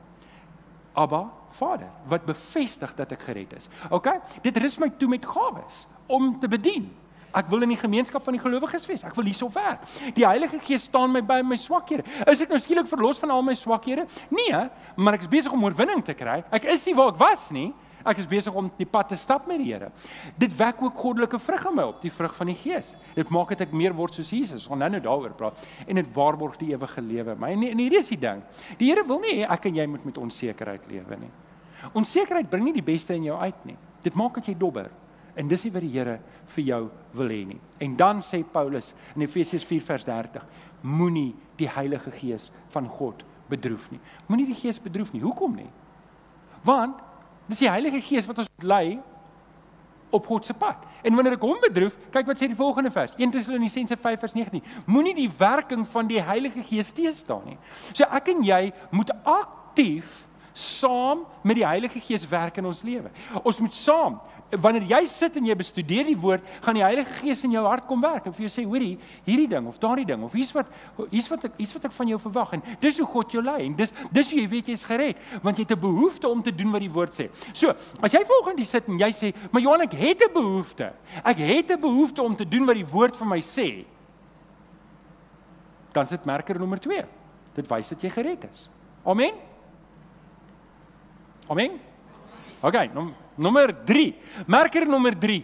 Abba, 0.95 1.29
Vader, 1.57 1.89
wat 2.07 2.25
bevestig 2.25 2.93
dat 2.95 3.11
ek 3.11 3.27
gered 3.27 3.57
is." 3.57 3.69
OK? 3.89 4.07
Dit 4.45 4.57
rus 4.57 4.77
my 4.79 4.89
toe 4.97 5.09
met 5.09 5.25
gawes 5.25 5.85
om 6.07 6.35
te 6.39 6.47
bedien. 6.47 6.89
Ek 7.35 7.49
wil 7.51 7.65
in 7.65 7.73
die 7.73 7.79
gemeenskap 7.79 8.23
van 8.23 8.37
die 8.37 8.41
gelowiges 8.41 8.85
wees. 8.87 9.03
Ek 9.05 9.15
wil 9.17 9.27
hierso 9.27 9.49
werk. 9.53 9.83
Die 10.15 10.25
Heilige 10.25 10.59
Gees 10.63 10.87
staan 10.87 11.11
my 11.13 11.21
by 11.21 11.41
my 11.45 11.57
swakhede. 11.59 12.05
Is 12.25 12.41
ek 12.41 12.53
nou 12.53 12.59
skielik 12.61 12.87
verlos 12.89 13.19
van 13.21 13.33
al 13.35 13.43
my 13.45 13.55
swakhede? 13.57 14.07
Nee, 14.33 14.61
maar 14.95 15.17
ek 15.17 15.27
is 15.27 15.31
besig 15.31 15.53
om 15.53 15.67
oorwinning 15.67 16.01
te 16.05 16.15
kry. 16.17 16.39
Ek 16.55 16.69
is 16.71 16.87
nie 16.87 16.95
waar 16.97 17.11
ek 17.13 17.19
was 17.21 17.49
nie. 17.53 17.69
Ek 18.07 18.21
is 18.21 18.27
besig 18.29 18.55
om 18.55 18.69
die 18.77 18.87
pad 18.87 19.09
te 19.11 19.17
stap 19.19 19.49
met 19.49 19.59
die 19.59 19.73
Here. 19.73 19.89
Dit 20.39 20.53
wek 20.55 20.79
ook 20.85 21.01
goddelike 21.01 21.39
vrug 21.43 21.65
in 21.67 21.75
my 21.75 21.87
op, 21.89 21.97
die 21.99 22.13
vrug 22.13 22.35
van 22.37 22.47
die 22.53 22.55
Gees. 22.55 22.93
Dit 23.17 23.33
maak 23.35 23.51
dit 23.51 23.65
ek 23.65 23.73
meer 23.75 23.95
word 23.97 24.15
soos 24.15 24.31
Jesus. 24.31 24.63
Ons 24.63 24.71
gaan 24.71 24.85
nou-nou 24.85 25.01
daaroor 25.03 25.35
praat. 25.35 25.65
En 25.83 25.99
dit 25.99 26.13
waarborg 26.15 26.55
die 26.61 26.71
ewige 26.71 27.03
lewe. 27.03 27.35
My 27.35 27.51
en 27.57 27.67
hierdie 27.67 27.99
is 27.99 28.13
die 28.13 28.21
ding. 28.21 28.45
Die 28.79 28.93
Here 28.93 29.03
wil 29.07 29.19
nie 29.25 29.41
hê 29.41 29.51
ek 29.57 29.67
en 29.67 29.81
jy 29.81 29.89
moet 29.91 30.07
met 30.07 30.21
onsekerheid 30.23 30.87
lewe 30.87 31.19
nie. 31.25 31.33
Onsekerheid 31.93 32.49
bring 32.49 32.67
nie 32.67 32.77
die 32.77 32.85
beste 32.85 33.15
in 33.15 33.27
jou 33.27 33.37
uit 33.39 33.65
nie. 33.69 33.77
Dit 34.03 34.15
maak 34.17 34.37
dat 34.39 34.49
jy 34.49 34.55
dobber. 34.57 34.89
En 35.37 35.49
dis 35.49 35.67
nie 35.67 35.73
wat 35.73 35.85
die 35.85 35.93
Here 35.93 36.17
vir 36.55 36.63
jou 36.65 36.79
wil 37.19 37.33
hê 37.33 37.41
nie. 37.45 37.59
En 37.83 37.95
dan 37.97 38.21
sê 38.25 38.41
Paulus 38.41 38.93
in 39.15 39.25
Efesiërs 39.25 39.65
4 39.69 39.83
vers 39.85 40.05
30: 40.07 40.45
Moenie 40.81 41.35
die 41.59 41.69
Heilige 41.69 42.11
Gees 42.11 42.49
van 42.73 42.87
God 42.89 43.23
bedroef 43.49 43.91
nie. 43.91 43.99
Moenie 44.27 44.47
die 44.49 44.57
Gees 44.57 44.79
bedroef 44.81 45.13
nie. 45.13 45.21
Hoekom 45.21 45.55
nie? 45.59 45.69
Want 46.65 46.97
dis 47.47 47.61
die 47.63 47.69
Heilige 47.69 48.01
Gees 48.01 48.27
wat 48.27 48.41
ons 48.43 48.49
lei 48.65 48.97
op 50.09 50.25
God 50.25 50.45
se 50.45 50.53
pad. 50.53 50.83
En 51.03 51.15
wanneer 51.15 51.35
ek 51.35 51.43
hom 51.45 51.59
bedroef, 51.61 51.97
kyk 52.11 52.29
wat 52.29 52.39
sê 52.39 52.47
die 52.49 52.57
volgende 52.57 52.91
vers. 52.93 53.13
1 53.19 53.33
Tessalonisense 53.35 53.97
5 53.99 54.23
vers 54.23 54.35
19. 54.37 54.63
Moenie 54.87 55.15
die 55.17 55.29
werking 55.37 55.83
van 55.87 56.09
die 56.09 56.21
Heilige 56.23 56.63
Gees 56.65 56.93
teëstaan 56.95 57.45
nie. 57.51 57.57
So 57.91 58.07
ek 58.07 58.31
en 58.33 58.43
jy 58.47 58.61
moet 58.95 59.11
aktief 59.23 60.26
saam 60.57 61.25
met 61.43 61.59
die 61.59 61.65
Heilige 61.65 61.99
Gees 62.01 62.25
werk 62.27 62.57
in 62.57 62.65
ons 62.65 62.83
lewe. 62.83 63.11
Ons 63.43 63.59
moet 63.61 63.73
saam 63.73 64.17
wanneer 64.63 64.85
jy 64.87 65.01
sit 65.11 65.35
en 65.35 65.47
jy 65.49 65.55
bestudeer 65.59 66.07
die 66.07 66.15
woord, 66.19 66.45
gaan 66.63 66.77
die 66.77 66.83
Heilige 66.83 67.17
Gees 67.19 67.43
in 67.43 67.51
jou 67.57 67.63
hart 67.67 67.83
kom 67.87 67.99
werk 68.03 68.29
en 68.29 68.35
vir 68.35 68.45
jou 68.45 68.51
sê, 68.53 68.63
hoorie, 68.67 68.93
hierdie 69.25 69.47
ding 69.51 69.67
of 69.67 69.79
daardie 69.81 70.05
ding 70.07 70.23
of 70.23 70.35
hier's 70.37 70.53
wat 70.55 70.69
hier's 71.11 71.27
wat 71.31 71.49
ek 71.49 71.57
hier's 71.59 71.73
wat 71.75 71.89
ek 71.89 71.95
van 71.97 72.13
jou 72.13 72.19
verwag 72.21 72.53
en 72.55 72.63
dis 72.79 72.99
hoe 73.01 73.07
God 73.11 73.35
jou 73.35 73.43
lei 73.43 73.57
en 73.65 73.75
dis 73.77 73.91
dis 74.15 74.31
hoe 74.31 74.39
jy 74.39 74.45
weet 74.53 74.71
jy's 74.71 74.85
gered 74.87 75.19
want 75.43 75.59
jy 75.59 75.65
het 75.67 75.75
'n 75.75 75.83
behoefte 75.83 76.29
om 76.31 76.43
te 76.43 76.55
doen 76.55 76.71
wat 76.71 76.81
die 76.81 76.91
woord 76.91 77.11
sê. 77.11 77.27
So, 77.53 77.75
as 78.01 78.13
jy 78.13 78.23
volgende 78.23 78.65
sit 78.65 78.87
en 78.87 78.99
jy 78.99 79.11
sê, 79.11 79.33
"Maar 79.51 79.61
Johan, 79.61 79.81
ek 79.81 79.93
het 79.93 80.21
'n 80.23 80.33
behoefte. 80.33 80.93
Ek 81.25 81.37
het 81.37 81.71
'n 81.71 81.81
behoefte 81.81 82.23
om 82.23 82.35
te 82.35 82.45
doen 82.45 82.65
wat 82.65 82.75
die 82.75 82.85
woord 82.85 83.15
vir 83.15 83.27
my 83.27 83.39
sê." 83.39 83.85
Dan 85.91 86.07
sit 86.07 86.25
merker 86.25 86.59
nommer 86.59 86.79
2. 86.79 87.05
Dit 87.53 87.67
wys 87.67 87.89
dat 87.89 88.01
jy 88.01 88.09
gered 88.09 88.43
is. 88.51 88.69
Amen. 89.03 89.46
Amen. 91.47 91.79
OK, 92.59 92.77
nou 92.93 93.11
Nommer 93.37 93.71
3. 93.85 94.15
Merker 94.49 94.87
nommer 94.89 95.13
3. 95.17 95.43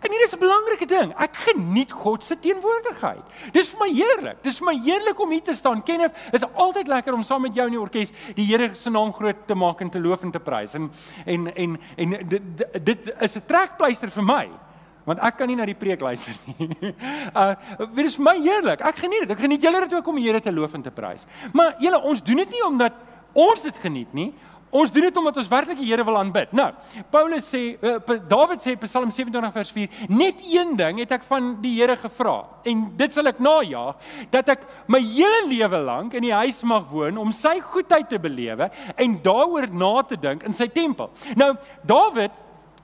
En 0.00 0.10
hier 0.10 0.22
is 0.24 0.32
'n 0.32 0.38
belangrike 0.38 0.86
ding. 0.86 1.12
Ek 1.18 1.36
geniet 1.36 1.92
God 1.92 2.24
se 2.24 2.38
teenwoordigheid. 2.38 3.22
Dis 3.52 3.70
vir 3.70 3.78
my 3.78 3.92
heerlik. 3.92 4.42
Dis 4.42 4.58
vir 4.58 4.64
my 4.64 4.80
heerlik 4.80 5.20
om 5.20 5.30
hier 5.30 5.42
te 5.42 5.54
staan. 5.54 5.82
Kenneth, 5.82 6.16
is 6.32 6.44
altyd 6.54 6.88
lekker 6.88 7.12
om 7.12 7.22
saam 7.22 7.42
met 7.42 7.54
jou 7.54 7.66
in 7.66 7.72
die 7.72 7.80
orkes 7.80 8.12
die 8.34 8.46
Here 8.46 8.74
se 8.74 8.90
naam 8.90 9.12
groot 9.12 9.46
te 9.46 9.54
maak 9.54 9.80
en 9.80 9.90
te 9.90 10.00
loof 10.00 10.22
en 10.22 10.30
te 10.30 10.40
prys. 10.40 10.74
En 10.74 10.90
en 11.26 11.54
en 11.54 11.80
en 11.96 12.10
dit 12.10 12.42
dit 12.84 13.12
is 13.20 13.36
'n 13.36 13.46
trekpleister 13.46 14.10
vir 14.10 14.22
my. 14.22 14.48
Want 15.04 15.18
ek 15.18 15.36
kan 15.36 15.46
nie 15.46 15.56
na 15.56 15.64
die 15.66 15.74
preek 15.74 16.00
luister 16.00 16.34
nie. 16.46 16.76
Uh, 17.36 17.54
dit 17.94 18.04
is 18.04 18.18
my 18.18 18.40
heerlik. 18.40 18.80
Ek 18.80 18.96
geniet 18.96 19.20
dit. 19.20 19.30
Ek 19.30 19.38
geniet 19.38 19.62
julle 19.62 19.80
dit 19.80 19.94
ook 19.94 20.06
om 20.06 20.16
die 20.16 20.24
Here 20.24 20.40
te 20.40 20.52
loof 20.52 20.74
en 20.74 20.82
te 20.82 20.90
prys. 20.90 21.26
Maar 21.52 21.74
julle, 21.78 22.00
ons 22.00 22.22
doen 22.22 22.36
dit 22.36 22.50
nie 22.50 22.64
omdat 22.66 22.92
ons 23.32 23.62
dit 23.62 23.76
geniet 23.76 24.12
nie. 24.12 24.34
Ons 24.70 24.92
doen 24.94 25.02
dit 25.02 25.16
omdat 25.18 25.40
ons 25.42 25.50
werklik 25.50 25.80
die 25.80 25.88
Here 25.90 26.04
wil 26.06 26.18
aanbid. 26.20 26.52
Nou, 26.54 26.68
Paulus 27.10 27.48
sê, 27.50 27.62
uh, 27.82 27.96
Dawid 28.30 28.62
sê 28.62 28.76
Psalm 28.84 29.10
27 29.10 29.54
vers 29.54 29.72
4, 29.74 29.96
net 30.12 30.42
een 30.46 30.76
ding 30.78 31.00
het 31.02 31.14
ek 31.18 31.26
van 31.26 31.56
die 31.62 31.74
Here 31.80 31.96
gevra 31.98 32.36
en 32.70 32.84
dit 32.98 33.14
sal 33.14 33.30
ek 33.30 33.40
najaag, 33.42 33.98
dat 34.30 34.52
ek 34.54 34.66
my 34.90 35.00
hele 35.02 35.42
lewe 35.50 35.80
lank 35.86 36.14
in 36.14 36.28
die 36.28 36.34
huis 36.34 36.62
mag 36.68 36.86
woon 36.92 37.18
om 37.18 37.32
sy 37.34 37.56
goedheid 37.72 38.08
te 38.10 38.20
belewe 38.22 38.70
en 38.94 39.18
daaroor 39.24 39.70
na 39.74 39.94
te 40.06 40.18
dink 40.20 40.46
in 40.46 40.54
sy 40.56 40.68
tempel. 40.70 41.10
Nou, 41.40 41.54
Dawid 41.88 42.34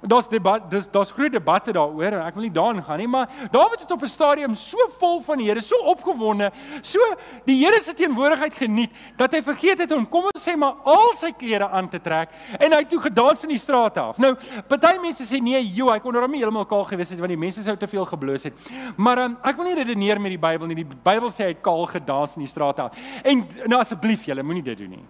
Daar's 0.00 0.28
debat, 0.28 0.70
dis 0.70 0.90
daar's 0.92 1.10
groot 1.10 1.32
debatte 1.32 1.72
daaroor 1.72 2.18
en 2.18 2.20
ek 2.26 2.34
wil 2.36 2.44
nie 2.44 2.52
daarin 2.52 2.82
gaan 2.84 2.98
nie, 3.00 3.08
maar 3.08 3.30
Dawid 3.50 3.80
het 3.80 3.90
op 3.90 4.02
'n 4.02 4.06
stadium 4.06 4.54
so 4.54 4.76
vol 4.98 5.20
van 5.20 5.38
die 5.38 5.46
Here, 5.46 5.60
so 5.60 5.76
opgewonde, 5.84 6.52
so 6.82 6.98
die 7.44 7.64
Here 7.64 7.80
se 7.80 7.94
teenwoordigheid 7.94 8.54
geniet 8.54 8.90
dat 9.16 9.32
hy 9.32 9.42
vergeet 9.42 9.78
het 9.78 9.92
om 9.92 10.08
kom 10.08 10.24
ons 10.24 10.48
sê 10.48 10.56
maar 10.56 10.74
al 10.84 11.12
sy 11.14 11.32
klere 11.32 11.68
aan 11.68 11.88
te 11.88 12.00
trek 12.00 12.28
en 12.58 12.72
hy 12.72 12.78
het 12.78 12.88
toe 12.88 13.00
gedans 13.00 13.42
in 13.42 13.48
die 13.48 13.58
strate 13.58 14.00
af. 14.00 14.18
Nou, 14.18 14.36
party 14.68 14.98
mense 15.00 15.24
sê 15.24 15.40
nee, 15.40 15.62
joh, 15.64 15.90
hy 15.92 15.98
kon 15.98 16.12
nou 16.12 16.28
nie 16.28 16.38
heeltemal 16.38 16.66
kaal 16.66 16.84
gewees 16.84 17.10
het 17.10 17.18
want 17.18 17.30
die 17.30 17.38
mense 17.38 17.62
sou 17.62 17.76
te 17.76 17.86
veel 17.86 18.04
gebloos 18.04 18.42
het. 18.42 18.52
Maar 18.96 19.18
um, 19.18 19.38
ek 19.42 19.56
wil 19.56 19.64
nie 19.64 19.74
redeneer 19.74 20.20
met 20.20 20.30
die 20.30 20.38
Bybel 20.38 20.66
nie. 20.66 20.74
Die 20.74 20.88
Bybel 21.04 21.30
sê 21.30 21.44
hy 21.44 21.48
het 21.54 21.62
kaal 21.62 21.86
gedans 21.86 22.36
in 22.36 22.44
die 22.44 22.50
strate 22.50 22.82
af. 22.82 22.96
En 23.24 23.46
nou 23.66 23.80
asseblief 23.80 24.24
julle, 24.24 24.42
moenie 24.42 24.62
dit 24.62 24.78
doen 24.78 24.90
nie. 24.90 25.04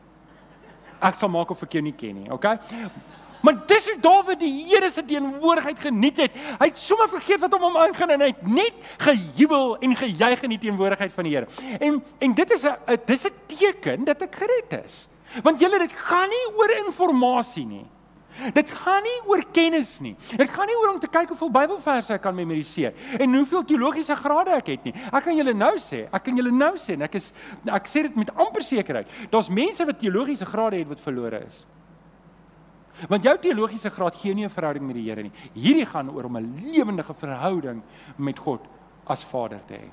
Ek 1.03 1.15
sal 1.15 1.29
maak 1.29 1.51
of 1.51 1.63
ek 1.63 1.73
jou 1.73 1.83
nie 1.83 1.93
ken 1.93 2.15
nie, 2.23 2.31
okay? 2.33 2.57
Maar 3.47 3.61
dis 3.71 3.87
hoe 3.91 4.01
Dawid 4.03 4.41
die 4.43 4.53
Here 4.67 4.89
se 4.91 5.05
teenwoordigheid 5.07 5.79
geniet 5.79 6.17
het. 6.25 6.39
Hy 6.59 6.67
het 6.67 6.79
sommer 6.83 7.09
vergeet 7.13 7.45
wat 7.45 7.53
hom 7.55 7.77
aangaan 7.79 8.17
en 8.17 8.25
hy 8.25 8.31
het 8.33 8.47
net 8.51 8.87
gejubel 9.07 9.77
en 9.87 9.95
gejuig 9.97 10.43
in 10.49 10.55
die 10.57 10.63
teenwoordigheid 10.67 11.15
van 11.15 11.29
die 11.29 11.35
Here. 11.37 11.47
En 11.79 12.01
en 12.19 12.35
dit 12.35 12.55
is 12.57 12.65
'n 12.67 12.99
dis 13.07 13.27
'n 13.27 13.35
teken 13.47 14.05
dat 14.05 14.23
ek 14.23 14.35
gered 14.35 14.85
is. 14.85 15.09
Want 15.43 15.61
julle 15.61 15.79
dit 15.79 15.93
gaan 15.93 16.29
nie 16.29 16.47
oor 16.57 16.71
inligting 16.71 17.69
nie. 17.69 17.87
Dit 18.53 18.71
gaan 18.71 19.03
nie 19.03 19.21
oor 19.27 19.43
kennis 19.53 20.01
nie. 20.01 20.15
Dit 20.37 20.51
gaan 20.51 20.67
nie 20.67 20.77
oor 20.77 20.93
om 20.95 21.01
te 21.01 21.09
kyk 21.09 21.29
hoeveel 21.29 21.51
Bybelverse 21.51 22.13
ek 22.13 22.23
kan 22.23 22.35
memoriseer 22.35 22.93
en 23.19 23.35
hoeveel 23.35 23.65
teologiese 23.65 24.17
grade 24.17 24.51
ek 24.51 24.67
het 24.67 24.85
nie. 24.85 24.95
Ek 25.13 25.25
kan 25.25 25.37
julle 25.37 25.55
nou 25.55 25.77
sê, 25.77 26.07
ek 26.13 26.25
kan 26.25 26.37
julle 26.37 26.53
nou 26.53 26.75
sê 26.77 26.93
en 26.93 27.03
ek 27.03 27.15
is 27.15 27.33
ek 27.65 27.87
sê 27.87 28.03
dit 28.03 28.17
met 28.17 28.31
amper 28.37 28.63
sekerheid. 28.63 29.09
Daar's 29.31 29.49
mense 29.49 29.85
wat 29.85 29.99
teologiese 29.99 30.45
grade 30.45 30.77
het 30.77 30.89
wat 30.89 31.01
verlore 31.01 31.45
is. 31.47 31.65
Want 33.09 33.25
jou 33.25 33.35
teologiese 33.39 33.91
graad 33.91 34.17
gee 34.17 34.35
nie 34.35 34.45
'n 34.45 34.51
verhouding 34.51 34.87
met 34.87 34.97
die 34.97 35.09
Here 35.09 35.23
nie. 35.23 35.33
Hierdie 35.53 35.87
gaan 35.87 36.11
oor 36.11 36.25
om 36.25 36.37
'n 36.37 36.55
lewendige 36.63 37.15
verhouding 37.15 37.83
met 38.17 38.39
God 38.39 38.61
as 39.07 39.25
Vader 39.25 39.61
te 39.67 39.75
hê. 39.75 39.91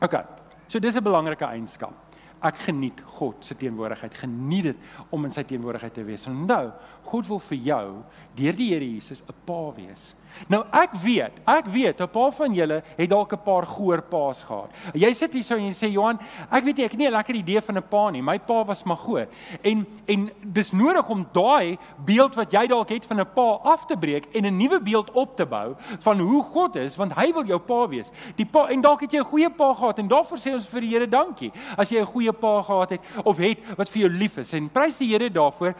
OK. 0.00 0.24
So 0.66 0.78
dis 0.78 0.96
'n 0.96 1.02
belangrike 1.02 1.44
eienskap. 1.44 1.94
Ek 2.42 2.56
geniet 2.56 3.00
God 3.00 3.44
se 3.44 3.56
teenwoordigheid. 3.56 4.14
Geniet 4.14 4.62
dit 4.62 4.76
om 5.10 5.24
in 5.24 5.30
sy 5.30 5.42
teenwoordigheid 5.42 5.94
te 5.94 6.04
wees. 6.04 6.26
Onthou, 6.26 6.72
God 7.02 7.26
wil 7.26 7.38
vir 7.38 7.58
jou 7.58 8.02
deur 8.34 8.52
die 8.52 8.72
Here 8.72 8.84
Jesus 8.84 9.22
'n 9.22 9.34
pa 9.44 9.72
wees. 9.72 10.14
Nou 10.48 10.64
ek 10.72 10.92
weet, 11.02 11.32
ek 11.46 11.66
weet 11.66 12.00
'n 12.00 12.08
paar 12.08 12.32
van 12.32 12.54
julle 12.54 12.82
het 12.96 13.08
dalk 13.10 13.32
'n 13.32 13.42
paar 13.42 13.66
goorpaas 13.66 14.42
gehad. 14.42 14.70
Jy 14.94 15.12
sit 15.12 15.32
hier 15.32 15.42
so 15.42 15.56
en 15.56 15.66
jy 15.66 15.72
sê 15.72 15.92
Johan, 15.92 16.18
ek 16.50 16.64
weet 16.64 16.76
nie, 16.76 16.84
ek 16.84 16.90
het 16.90 16.98
nie 17.00 17.08
'n 17.08 17.12
lekker 17.12 17.34
idee 17.34 17.60
van 17.60 17.76
'n 17.76 17.82
pa 17.88 18.10
nie. 18.10 18.22
My 18.22 18.38
pa 18.38 18.64
was 18.64 18.84
maar 18.84 18.96
goor. 18.96 19.26
En 19.62 19.86
en 20.06 20.30
dis 20.42 20.72
nodig 20.72 21.08
om 21.08 21.26
daai 21.32 21.78
beeld 22.04 22.34
wat 22.34 22.52
jy 22.52 22.66
dalk 22.66 22.88
het 22.88 23.06
van 23.06 23.20
'n 23.20 23.32
pa 23.34 23.58
af 23.62 23.86
te 23.86 23.96
breek 23.96 24.26
en 24.34 24.44
'n 24.44 24.56
nuwe 24.56 24.80
beeld 24.80 25.10
op 25.10 25.36
te 25.36 25.46
bou 25.46 25.74
van 26.00 26.18
hoe 26.18 26.42
God 26.42 26.76
is, 26.76 26.96
want 26.96 27.12
hy 27.12 27.32
wil 27.32 27.44
jou 27.44 27.58
pa 27.58 27.88
wees. 27.88 28.10
Die 28.36 28.46
pa 28.46 28.68
en 28.68 28.80
dalk 28.80 29.00
het 29.00 29.12
jy 29.12 29.18
'n 29.20 29.24
goeie 29.24 29.50
pa 29.50 29.74
gehad 29.74 29.98
en 29.98 30.08
daarvoor 30.08 30.38
sê 30.38 30.52
ons 30.52 30.68
vir 30.68 30.80
die 30.80 30.90
Here 30.96 31.08
dankie. 31.08 31.52
As 31.76 31.90
jy 31.90 32.00
'n 32.00 32.06
goeie 32.06 32.32
pa 32.32 32.62
gehad 32.62 32.90
het 32.90 33.00
of 33.24 33.36
het 33.38 33.58
wat 33.76 33.88
vir 33.88 34.02
jou 34.02 34.10
lief 34.10 34.36
is 34.38 34.52
en 34.52 34.70
prys 34.70 34.96
die 34.96 35.08
Here 35.08 35.30
daarvoor. 35.30 35.74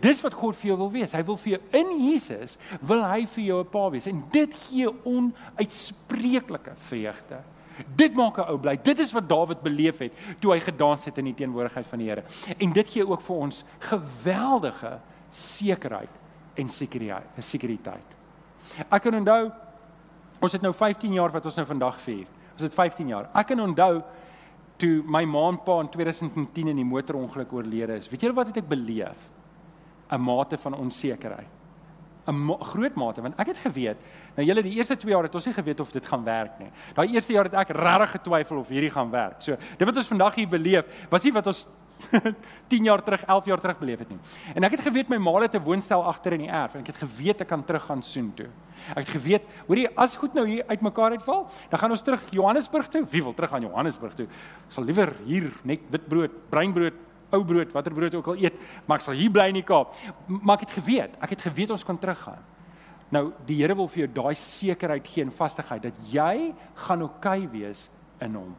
Dis 0.00 0.22
wat 0.22 0.34
God 0.34 0.56
vir 0.56 0.68
jou 0.68 0.76
wil 0.76 0.90
wees. 0.90 1.12
Hy 1.12 1.22
wil 1.24 1.36
vir 1.36 1.52
jou 1.52 1.60
in 1.72 2.10
Jesus 2.10 2.58
wil 2.80 3.02
hy 3.04 3.26
vir 3.26 3.44
jou 3.44 3.60
'n 3.60 3.70
pa 3.70 3.87
wees 3.90 4.06
en 4.06 4.24
dit 4.30 4.54
gee 4.68 4.90
onuitspreeklike 5.04 6.74
vreugde. 6.88 7.40
Dit 7.94 8.14
maak 8.14 8.38
'n 8.38 8.50
ou 8.50 8.58
bly. 8.58 8.76
Dit 8.82 8.98
is 8.98 9.12
wat 9.12 9.28
Dawid 9.28 9.62
beleef 9.62 9.98
het 9.98 10.12
toe 10.40 10.52
hy 10.52 10.60
gedans 10.60 11.04
het 11.04 11.18
in 11.18 11.24
die 11.24 11.34
teenwoordigheid 11.34 11.86
van 11.86 11.98
die 11.98 12.08
Here. 12.08 12.24
En 12.58 12.72
dit 12.72 12.88
gee 12.88 13.06
ook 13.06 13.20
vir 13.20 13.36
ons 13.36 13.64
geweldige 13.78 14.98
sekerheid 15.30 16.10
en 16.54 16.68
sekuriteit, 16.68 17.38
sekuriteit. 17.38 18.16
Ek 18.90 19.02
kan 19.02 19.14
onthou 19.14 19.52
ons 20.40 20.52
het 20.52 20.62
nou 20.62 20.72
15 20.72 21.12
jaar 21.12 21.32
wat 21.32 21.44
ons 21.44 21.56
nou 21.56 21.66
vandag 21.66 22.00
vier. 22.00 22.26
Ons 22.52 22.62
het 22.62 22.74
15 22.74 23.08
jaar. 23.08 23.28
Ek 23.34 23.46
kan 23.46 23.60
onthou 23.60 24.02
toe 24.78 25.02
my 25.06 25.24
ma 25.24 25.48
en 25.48 25.58
pa 25.58 25.80
in 25.80 25.88
2010 25.88 26.68
in 26.68 26.76
die 26.76 26.86
motorongeluk 26.86 27.52
oorlede 27.52 27.96
is. 27.98 28.08
Weet 28.10 28.26
julle 28.26 28.34
wat 28.34 28.46
het 28.52 28.56
ek 28.62 28.68
beleef? 28.68 29.30
'n 30.10 30.20
Mate 30.20 30.56
van 30.58 30.74
onsekerheid. 30.74 31.57
'n 32.28 32.56
groot 32.60 32.94
mate 32.94 33.22
want 33.22 33.34
ek 33.40 33.46
het 33.46 33.58
geweet 33.58 33.96
nou 34.36 34.46
julle 34.46 34.62
die 34.62 34.76
eerste 34.76 34.96
2 34.96 35.12
jaar 35.12 35.22
het 35.22 35.34
ons 35.34 35.46
nie 35.46 35.54
geweet 35.54 35.80
of 35.80 35.92
dit 35.92 36.06
gaan 36.06 36.24
werk 36.24 36.58
nie. 36.58 36.70
Daai 36.94 37.08
eerste 37.14 37.32
jaar 37.32 37.44
het 37.44 37.54
ek 37.54 37.68
regtig 37.68 38.10
getwyfel 38.10 38.58
of 38.58 38.68
hierdie 38.68 38.90
gaan 38.90 39.10
werk. 39.10 39.42
So 39.42 39.56
dit 39.56 39.86
wat 39.86 39.96
ons 39.96 40.08
vandag 40.08 40.34
hier 40.34 40.48
beleef, 40.48 40.84
was 41.10 41.24
nie 41.24 41.32
wat 41.32 41.46
ons 41.46 41.66
10 42.68 42.84
jaar 42.84 43.02
terug, 43.02 43.24
11 43.26 43.44
jaar 43.44 43.60
terug 43.60 43.78
beleef 43.78 43.98
het 43.98 44.08
nie. 44.08 44.18
En 44.54 44.64
ek 44.64 44.76
het 44.76 44.84
geweet 44.86 45.08
my 45.08 45.18
ma 45.18 45.40
het 45.40 45.54
'n 45.54 45.62
woonstel 45.62 46.04
agter 46.04 46.32
in 46.32 46.46
die 46.46 46.50
erf 46.50 46.74
en 46.74 46.80
ek 46.80 46.86
het 46.86 46.96
geweet 47.02 47.40
ek 47.40 47.48
kan 47.48 47.64
terug 47.64 47.84
gaan 47.84 48.02
soen 48.02 48.32
toe. 48.34 48.48
Ek 48.94 49.06
het 49.06 49.08
geweet, 49.08 49.44
hoorie, 49.66 49.88
as 49.96 50.16
goed 50.16 50.34
nou 50.34 50.46
hier 50.46 50.64
uitmekaar 50.68 51.10
uitval, 51.10 51.50
dan 51.70 51.78
gaan 51.78 51.90
ons 51.90 52.02
terug 52.02 52.22
Johannesburg 52.30 52.88
toe. 52.88 53.04
Wie 53.10 53.22
wil 53.22 53.34
terug 53.34 53.52
aan 53.52 53.62
Johannesburg 53.62 54.14
toe? 54.14 54.26
Ek 54.26 54.72
sal 54.72 54.84
liewer 54.84 55.12
hier 55.24 55.52
net 55.64 55.80
witbrood, 55.90 56.30
breinbrood 56.50 56.94
ou 57.34 57.42
brood, 57.44 57.72
watter 57.72 57.94
brood 57.94 58.14
ook 58.14 58.30
al 58.32 58.44
eet, 58.44 58.54
maar 58.86 59.00
ek 59.00 59.04
sal 59.04 59.18
hier 59.18 59.32
bly 59.32 59.48
in 59.52 59.60
die 59.60 59.66
Kaap. 59.66 59.92
Maar 60.26 60.56
ek 60.56 60.66
het 60.68 60.78
geweet, 60.78 61.18
ek 61.20 61.34
het 61.36 61.44
geweet 61.48 61.74
ons 61.74 61.84
kan 61.84 61.98
teruggaan. 62.00 62.40
Nou 63.14 63.30
die 63.48 63.56
Here 63.60 63.76
wil 63.76 63.88
vir 63.88 64.04
jou 64.04 64.08
daai 64.20 64.34
sekerheid 64.36 65.06
gee 65.08 65.24
en 65.24 65.32
vastigheid 65.32 65.86
dat 65.88 66.00
jy 66.12 66.52
gaan 66.84 67.04
oukei 67.06 67.38
okay 67.44 67.52
wees 67.52 67.86
in 68.24 68.36
hom. 68.36 68.52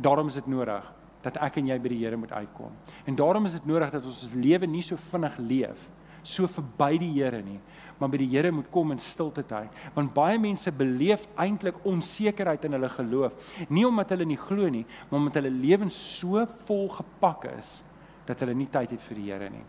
Daarom 0.00 0.30
is 0.30 0.38
dit 0.40 0.48
nodig 0.50 0.86
dat 1.22 1.36
ek 1.44 1.58
en 1.60 1.68
jy 1.70 1.78
by 1.78 1.92
die 1.92 2.00
Here 2.02 2.18
moet 2.18 2.32
uitkom. 2.32 2.74
En 3.06 3.16
daarom 3.18 3.46
is 3.46 3.58
dit 3.58 3.66
nodig 3.68 3.92
dat 3.92 4.04
ons 4.06 4.24
ons 4.26 4.34
lewe 4.34 4.66
nie 4.66 4.82
so 4.82 4.98
vinnig 5.10 5.36
leef, 5.38 5.88
so 6.22 6.48
verby 6.50 6.98
die 7.00 7.10
Here 7.14 7.42
nie, 7.42 7.58
maar 7.98 8.10
by 8.12 8.20
die 8.20 8.28
Here 8.32 8.50
moet 8.52 8.70
kom 8.72 8.92
in 8.94 9.00
stilte 9.02 9.44
tyd. 9.46 9.74
Want 9.94 10.14
baie 10.14 10.38
mense 10.40 10.72
beleef 10.72 11.26
eintlik 11.40 11.80
onsekerheid 11.88 12.64
in 12.68 12.76
hulle 12.76 12.90
geloof. 12.92 13.52
Nie 13.68 13.86
omdat 13.88 14.14
hulle 14.14 14.26
nie 14.28 14.38
glo 14.40 14.68
nie 14.68 14.86
maar 15.10 15.20
omdat 15.20 15.40
hulle 15.40 15.52
lewens 15.52 15.96
so 16.18 16.46
vol 16.66 16.88
gepak 16.88 17.46
is 17.56 17.80
dat 18.26 18.40
hulle 18.40 18.54
nie 18.54 18.68
tyd 18.70 18.94
het 18.96 19.04
vir 19.04 19.20
die 19.20 19.28
Here 19.30 19.50
nie. 19.50 19.64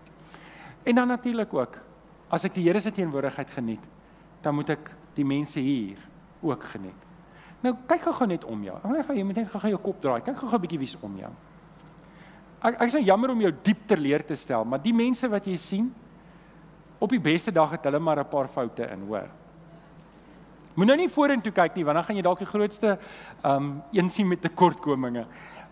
En 0.85 0.95
dan 0.95 1.07
natuurlik 1.07 1.53
ook 1.53 1.77
as 2.31 2.45
ek 2.47 2.55
die 2.55 2.65
Here 2.67 2.79
se 2.79 2.91
teenwoordigheid 2.91 3.49
geniet 3.49 3.87
dan 4.41 4.55
moet 4.57 4.73
ek 4.73 4.91
die 5.15 5.25
mense 5.27 5.59
hier 5.59 5.99
ook 6.41 6.63
geniet. 6.73 7.07
Nou 7.61 7.75
kyk 7.85 8.07
gou-gou 8.07 8.25
net 8.25 8.45
om 8.49 8.63
jou. 8.65 8.75
Ek 8.79 8.87
wil 8.87 8.97
net 8.97 9.09
jy 9.13 9.25
moet 9.25 9.41
net 9.43 9.49
gou-gou 9.51 9.69
jou 9.69 9.81
kop 9.83 9.99
draai. 10.01 10.21
Kyk 10.25 10.37
gou-gou 10.39 10.57
'n 10.57 10.61
bietjie 10.61 10.79
wie's 10.81 10.97
om 11.01 11.17
jou. 11.17 11.31
Ek 12.61 12.77
ek 12.77 12.87
is 12.87 12.93
nou 12.93 13.03
jammer 13.03 13.31
om 13.33 13.41
jou 13.41 13.51
diep 13.65 13.87
ter 13.89 13.97
leer 13.97 14.21
te 14.25 14.35
stel 14.37 14.65
maar 14.65 14.81
die 14.81 14.93
mense 14.93 15.27
wat 15.29 15.47
jy 15.49 15.57
sien 15.57 15.89
Op 17.01 17.09
die 17.09 17.21
beste 17.21 17.51
dag 17.51 17.71
het 17.73 17.83
hulle 17.83 17.99
maar 17.99 18.19
'n 18.19 18.29
paar 18.29 18.47
foute 18.47 18.83
in, 18.83 19.07
hoor. 19.07 19.29
Moet 20.73 20.85
nou 20.85 20.97
nie 20.97 21.09
vorentoe 21.09 21.51
kyk 21.51 21.75
nie, 21.75 21.83
want 21.85 21.95
dan 21.95 22.03
gaan 22.03 22.15
jy 22.15 22.21
dalk 22.21 22.39
die 22.39 22.47
grootste 22.47 22.97
um 23.43 23.81
een 23.91 24.09
sien 24.09 24.27
met 24.27 24.41
tekortkominge. 24.41 25.25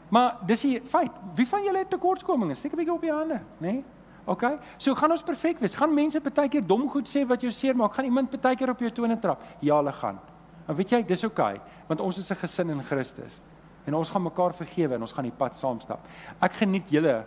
Maar 0.10 0.38
dis 0.46 0.62
die 0.62 0.82
feit. 0.82 1.12
Wie 1.36 1.48
van 1.48 1.64
julle 1.64 1.78
het 1.78 1.90
tekortkominge? 1.90 2.54
Steek 2.54 2.74
'n 2.74 2.76
bietjie 2.76 2.94
op 2.94 3.02
die 3.02 3.12
hande, 3.12 3.34
né? 3.34 3.72
Nee? 3.72 3.84
OK. 4.26 4.44
So 4.78 4.96
gaan 4.96 5.12
ons 5.12 5.24
perfek 5.24 5.60
wees. 5.60 5.76
Gaan 5.76 5.94
mense 5.94 6.22
partykeer 6.22 6.66
dom 6.68 6.90
goed 6.90 7.10
sê 7.10 7.26
wat 7.28 7.42
jou 7.42 7.52
seermaak? 7.52 7.94
Gaan 7.94 8.06
iemand 8.06 8.30
partykeer 8.30 8.70
op 8.70 8.80
jou 8.80 8.92
tone 8.92 9.20
trap? 9.20 9.42
Ja, 9.60 9.76
hulle 9.76 9.92
gaan. 9.92 10.20
En 10.68 10.76
weet 10.76 10.90
jy, 10.90 11.00
dis 11.06 11.24
OK, 11.26 11.40
want 11.88 12.02
ons 12.02 12.18
is 12.18 12.30
'n 12.32 12.36
gesin 12.36 12.70
in 12.70 12.84
Christus. 12.84 13.42
En 13.86 13.94
ons 13.94 14.10
gaan 14.10 14.24
mekaar 14.24 14.54
vergewe 14.54 14.94
en 14.94 15.02
ons 15.02 15.12
gaan 15.12 15.24
die 15.24 15.38
pad 15.38 15.58
saam 15.58 15.80
stap. 15.80 16.06
Ek 16.42 16.52
geniet 16.52 16.90
julle 16.90 17.26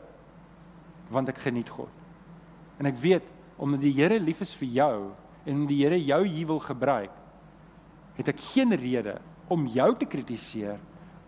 want 1.11 1.29
ek 1.29 1.39
geniet 1.39 1.69
God. 1.69 1.89
En 2.79 2.87
ek 2.87 2.97
weet 2.97 3.23
omdat 3.63 3.83
die 3.85 3.95
Here 3.95 4.19
lief 4.19 4.41
is 4.43 4.55
vir 4.59 4.71
jou 4.75 4.95
en 5.47 5.67
die 5.71 5.83
Here 5.85 5.99
jou 6.03 6.23
hier 6.27 6.49
wil 6.51 6.63
gebruik, 6.63 7.13
het 8.19 8.29
ek 8.33 8.41
geen 8.53 8.75
rede 8.75 9.21
om 9.53 9.69
jou 9.71 9.93
te 9.99 10.09
kritiseer 10.09 10.81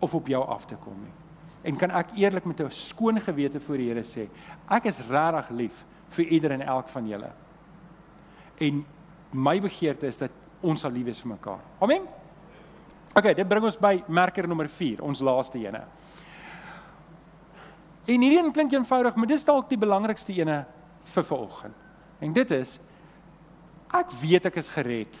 of 0.03 0.15
op 0.17 0.27
jou 0.29 0.41
af 0.43 0.67
te 0.67 0.75
kom 0.81 0.97
nie. 0.99 1.13
En 1.65 1.79
kan 1.79 1.93
ek 1.95 2.13
eerlik 2.19 2.45
met 2.45 2.59
'n 2.61 2.71
skoon 2.71 3.19
gewete 3.19 3.59
voor 3.59 3.77
die 3.77 3.87
Here 3.89 4.03
sê, 4.03 4.27
ek 4.69 4.85
is 4.85 4.99
regtig 4.99 5.49
lief 5.49 5.85
vir 6.09 6.25
ieder 6.25 6.51
en 6.51 6.61
elk 6.61 6.89
van 6.89 7.07
julle. 7.07 7.31
En 8.59 8.85
my 9.31 9.59
begeerte 9.59 10.07
is 10.07 10.17
dat 10.17 10.31
ons 10.61 10.81
sal 10.81 10.91
lief 10.91 11.05
wees 11.05 11.21
vir 11.21 11.29
mekaar. 11.29 11.59
Amen. 11.79 12.07
OK, 13.15 13.35
dit 13.35 13.47
bring 13.47 13.63
ons 13.63 13.77
by 13.77 14.03
merker 14.07 14.47
nommer 14.47 14.67
4, 14.67 15.01
ons 15.01 15.21
laaste 15.21 15.57
ene. 15.57 15.83
En 18.05 18.21
hierdie 18.21 18.43
een 18.43 18.51
klink 18.51 18.71
eenvoudig, 18.71 19.15
maar 19.15 19.27
dis 19.27 19.43
dalk 19.43 19.69
die 19.69 19.77
belangrikste 19.77 20.33
ene 20.33 20.65
vir 21.03 21.23
vanoggend. 21.23 21.84
En 22.25 22.33
dit 22.33 22.51
is 22.55 22.79
ek 23.95 24.11
weet 24.19 24.49
ek 24.49 24.57
is 24.59 24.73
gered 24.73 25.15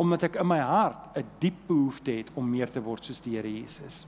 omdat 0.00 0.24
ek 0.30 0.38
in 0.40 0.48
my 0.48 0.58
hart 0.64 1.16
'n 1.16 1.26
diep 1.38 1.58
behoefte 1.68 2.10
het 2.10 2.30
om 2.34 2.48
meer 2.48 2.70
te 2.72 2.80
word 2.80 3.04
soos 3.04 3.20
die 3.20 3.36
Here 3.36 3.48
Jesus. 3.48 4.06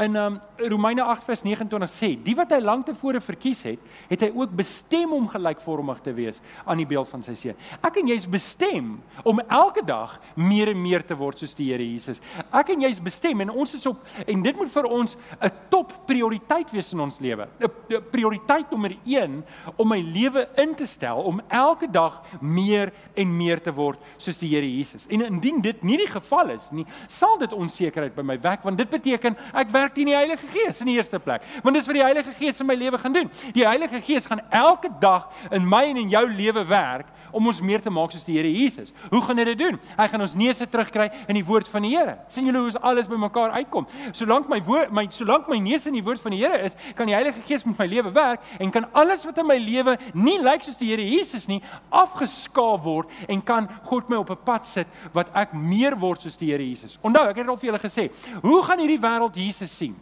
In 0.00 0.16
um, 0.16 0.40
Romeine 0.56 1.02
8:29 1.02 1.90
sê, 1.90 2.22
"Die 2.22 2.34
wat 2.34 2.50
hy 2.50 2.60
lank 2.60 2.86
tevore 2.86 3.20
verkies 3.20 3.62
het, 3.62 3.78
het 4.08 4.20
hy 4.20 4.30
ook 4.34 4.50
bestem 4.56 5.12
om 5.12 5.28
gelykvormig 5.28 6.00
te 6.00 6.12
wees 6.12 6.40
aan 6.64 6.76
die 6.76 6.86
beeld 6.86 7.08
van 7.08 7.22
sy 7.22 7.34
seun." 7.34 7.56
Ek 7.82 7.96
en 7.96 8.08
jy 8.08 8.14
is 8.14 8.28
bestem 8.28 9.00
om 9.24 9.40
elke 9.40 9.84
dag 9.84 10.20
meer 10.34 10.68
en 10.68 10.82
meer 10.82 11.04
te 11.06 11.16
word 11.16 11.38
soos 11.38 11.54
die 11.54 11.70
Here 11.70 11.84
Jesus. 11.84 12.20
Ek 12.52 12.70
en 12.70 12.80
jy 12.80 12.90
is 12.90 13.00
bestem 13.00 13.40
en 13.40 13.50
ons 13.50 13.74
is 13.74 13.86
op 13.86 14.00
en 14.26 14.42
dit 14.42 14.56
moet 14.56 14.70
vir 14.70 14.84
ons 14.84 15.16
'n 15.42 15.50
top 15.68 15.92
prioriteit 16.06 16.70
wees 16.70 16.92
in 16.92 17.00
ons 17.00 17.20
lewe. 17.20 17.48
'n 17.60 18.02
Prioriteit 18.10 18.70
nommer 18.70 18.96
1 19.04 19.44
om 19.76 19.88
my 19.88 20.00
lewe 20.00 20.48
in 20.56 20.74
te 20.74 20.86
stel 20.86 21.22
om 21.22 21.40
elke 21.48 21.90
dag 21.90 22.22
meer 22.40 22.92
en 23.14 23.36
meer 23.36 23.60
te 23.60 23.72
word 23.72 23.98
soos 24.16 24.38
die 24.38 24.48
Here 24.48 24.76
Jesus. 24.76 25.06
En 25.08 25.20
indien 25.20 25.60
dit 25.60 25.82
nie 25.82 25.96
die 25.96 26.10
geval 26.10 26.50
is 26.50 26.70
nie, 26.72 26.86
sal 27.06 27.38
dit 27.38 27.52
onsekerheid 27.52 28.14
by 28.14 28.22
my 28.22 28.38
wek 28.40 28.62
want 28.62 28.78
dit 28.78 28.90
beteken 28.90 29.36
ek 29.54 29.69
werk 29.72 29.94
teen 29.94 30.10
die 30.10 30.16
Heilige 30.16 30.46
Gees 30.46 30.80
in 30.80 30.86
die 30.86 30.96
eerste 30.96 31.18
plek. 31.18 31.42
Want 31.62 31.76
dis 31.76 31.86
wat 31.86 31.94
die 31.94 32.04
Heilige 32.04 32.32
Gees 32.38 32.60
in 32.60 32.66
my 32.66 32.74
lewe 32.74 32.98
gaan 32.98 33.12
doen. 33.12 33.30
Die 33.54 33.66
Heilige 33.66 34.00
Gees 34.00 34.26
gaan 34.26 34.42
elke 34.50 34.90
dag 35.00 35.30
in 35.50 35.66
my 35.68 35.84
en 35.90 35.96
in 35.96 36.12
jou 36.12 36.26
lewe 36.30 36.64
werk 36.66 37.06
om 37.32 37.46
ons 37.46 37.60
meer 37.62 37.82
te 37.82 37.90
maak 37.92 38.12
soos 38.14 38.24
die 38.26 38.36
Here 38.38 38.50
Jesus. 38.50 38.92
Hoe 39.10 39.22
gaan 39.22 39.38
hy 39.38 39.46
dit 39.52 39.58
doen? 39.60 39.78
Hy 39.98 40.06
gaan 40.10 40.24
ons 40.24 40.34
neuse 40.38 40.66
terugkry 40.70 41.08
in 41.28 41.38
die 41.38 41.44
woord 41.46 41.68
van 41.70 41.86
die 41.86 41.92
Here. 41.96 42.18
sien 42.28 42.46
julle 42.46 42.62
hoe 42.64 42.82
alles 42.86 43.08
bymekaar 43.10 43.54
uitkom? 43.58 43.86
Solank 44.16 44.48
my 44.48 44.60
woord 44.66 44.92
my 44.94 45.06
solank 45.10 45.48
my 45.50 45.58
neuse 45.62 45.88
in 45.88 45.94
die 45.98 46.04
woord 46.04 46.20
van 46.22 46.34
die 46.34 46.40
Here 46.42 46.58
is, 46.64 46.76
kan 46.94 47.06
die 47.06 47.14
Heilige 47.14 47.42
Gees 47.46 47.64
met 47.68 47.78
my 47.78 47.86
lewe 47.90 48.12
werk 48.14 48.44
en 48.58 48.70
kan 48.70 48.86
alles 48.92 49.24
wat 49.28 49.38
in 49.38 49.48
my 49.48 49.58
lewe 49.60 49.96
nie 50.14 50.38
lyk 50.42 50.64
soos 50.66 50.78
die 50.80 50.90
Here 50.90 51.04
Jesus 51.04 51.46
nie, 51.50 51.60
afgeskaaf 51.90 52.82
word 52.84 53.10
en 53.28 53.42
kan 53.42 53.68
God 53.88 54.10
my 54.10 54.20
op 54.22 54.30
'n 54.30 54.44
pad 54.44 54.66
sit 54.66 54.86
wat 55.12 55.30
ek 55.34 55.54
meer 55.54 55.96
word 55.98 56.22
soos 56.22 56.36
die 56.36 56.50
Here 56.50 56.62
Jesus. 56.62 56.98
Onthou, 57.02 57.28
ek 57.28 57.36
het 57.36 57.48
al 57.48 57.56
vir 57.56 57.72
julle 57.72 57.82
gesê, 57.82 58.10
hoe 58.42 58.62
gaan 58.62 58.78
hierdie 58.78 59.00
wêreld 59.00 59.36
Jesus 59.36 59.59
sien? 59.68 59.96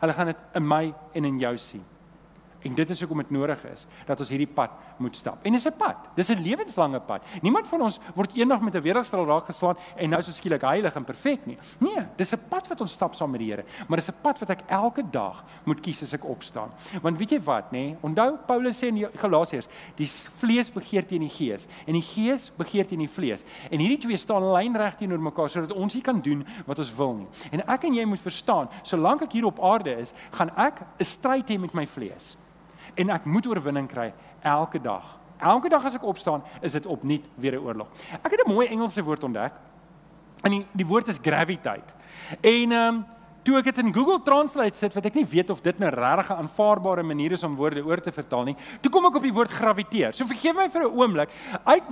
Hulle 0.00 0.12
gaan 0.12 0.26
dit 0.26 0.36
in 0.54 0.66
my 0.66 0.94
en 1.12 1.24
in 1.24 1.38
jou 1.38 1.56
sien. 1.56 1.84
En 2.62 2.74
dit 2.74 2.90
is 2.90 3.00
hoekom 3.00 3.22
dit 3.22 3.30
nodig 3.30 3.62
is 3.72 3.86
dat 4.06 4.20
ons 4.20 4.28
hierdie 4.32 4.48
pad 4.48 4.70
moet 5.00 5.16
stap. 5.16 5.44
En 5.46 5.52
dis 5.52 5.66
'n 5.66 5.76
pad. 5.76 5.96
Dis 6.14 6.28
'n 6.28 6.42
lewenslange 6.42 7.00
pad. 7.00 7.24
Niemand 7.42 7.66
van 7.66 7.80
ons 7.82 7.98
word 8.14 8.34
eendag 8.34 8.60
met 8.60 8.74
'n 8.74 8.82
weerligstraal 8.82 9.26
raak 9.26 9.46
geslaan 9.46 9.76
en 9.96 10.10
nou 10.10 10.22
so 10.22 10.32
skielik 10.32 10.62
heilig 10.62 10.94
en 10.94 11.04
perfek 11.04 11.46
nie. 11.46 11.58
Nee, 11.78 12.06
dis 12.16 12.32
'n 12.32 12.40
pad 12.48 12.68
wat 12.68 12.80
ons 12.80 12.92
stap 12.92 13.14
saam 13.14 13.30
met 13.30 13.40
die 13.40 13.50
Here, 13.50 13.64
maar 13.88 13.98
dis 13.98 14.08
'n 14.08 14.14
pad 14.22 14.38
wat 14.38 14.50
ek 14.50 14.60
elke 14.66 15.02
dag 15.10 15.44
moet 15.64 15.80
kies 15.80 16.02
as 16.02 16.12
ek 16.12 16.24
opstaan. 16.24 16.70
Want 17.02 17.18
weet 17.18 17.30
jy 17.30 17.40
wat, 17.40 17.72
nê? 17.72 17.96
Onthou 18.00 18.38
Paulus 18.46 18.78
sê 18.82 18.86
in 18.86 19.08
Galasiërs, 19.16 19.68
die 19.96 20.06
vlees 20.38 20.70
begeer 20.70 21.06
teen 21.06 21.20
die 21.20 21.28
gees 21.28 21.66
en 21.86 21.92
die 21.92 22.02
gees 22.02 22.52
begeer 22.56 22.86
teen 22.86 22.98
die 22.98 23.08
vlees. 23.08 23.44
En 23.70 23.78
hierdie 23.78 23.98
twee 23.98 24.16
staan 24.16 24.52
lynreg 24.52 24.96
teenoor 24.96 25.20
mekaar 25.20 25.48
sodat 25.48 25.72
ons 25.72 25.94
nie 25.94 26.02
kan 26.02 26.20
doen 26.20 26.46
wat 26.66 26.78
ons 26.78 26.94
wil 26.94 27.14
nie. 27.14 27.28
En 27.52 27.68
ek 27.68 27.84
en 27.84 27.94
jy 27.94 28.04
moet 28.04 28.20
verstaan, 28.20 28.68
solank 28.82 29.22
ek 29.22 29.32
hier 29.32 29.46
op 29.46 29.60
aarde 29.60 29.96
is, 29.96 30.12
gaan 30.30 30.50
ek 30.56 30.80
'n 30.98 31.04
stryd 31.04 31.48
hê 31.48 31.58
met 31.58 31.74
my 31.74 31.86
vlees 31.86 32.36
en 33.00 33.10
ek 33.16 33.24
moet 33.24 33.46
oorwinning 33.48 33.88
kry 33.88 34.10
elke 34.46 34.80
dag. 34.80 35.16
Elke 35.40 35.70
dag 35.72 35.84
as 35.88 35.96
ek 35.96 36.04
opstaan, 36.04 36.42
is 36.60 36.76
dit 36.76 36.86
opnuut 36.86 37.24
weer 37.40 37.56
'n 37.56 37.64
oorlog. 37.64 37.88
Ek 38.22 38.30
het 38.30 38.44
'n 38.44 38.52
mooi 38.52 38.66
Engelse 38.68 39.02
woord 39.02 39.24
ontdek. 39.24 39.52
En 40.42 40.50
die, 40.50 40.66
die 40.72 40.86
woord 40.86 41.08
is 41.08 41.18
gravitate. 41.22 41.92
En 42.40 42.72
ehm 42.72 42.94
um, 42.94 43.04
toe 43.50 43.58
ek 43.58 43.70
dit 43.72 43.80
in 43.82 43.90
Google 43.90 44.20
Translate 44.22 44.78
sit 44.78 44.94
wat 44.94 45.06
ek 45.10 45.16
nie 45.18 45.26
weet 45.26 45.50
of 45.50 45.60
dit 45.64 45.74
'n 45.78 45.82
nou 45.82 45.90
regte 45.90 46.34
aanvaarbare 46.34 47.02
manier 47.02 47.32
is 47.32 47.42
om 47.42 47.56
woorde 47.56 47.82
oor 47.82 48.00
te 48.00 48.12
vertaal 48.12 48.44
nie. 48.44 48.56
Toe 48.80 48.90
kom 48.92 49.06
ek 49.06 49.16
op 49.16 49.22
die 49.22 49.34
woord 49.34 49.50
graviteer. 49.50 50.14
So 50.14 50.24
vergeef 50.24 50.54
my 50.54 50.68
vir 50.68 50.82
'n 50.82 50.94
oomblik. 50.94 51.30
Uit 51.64 51.82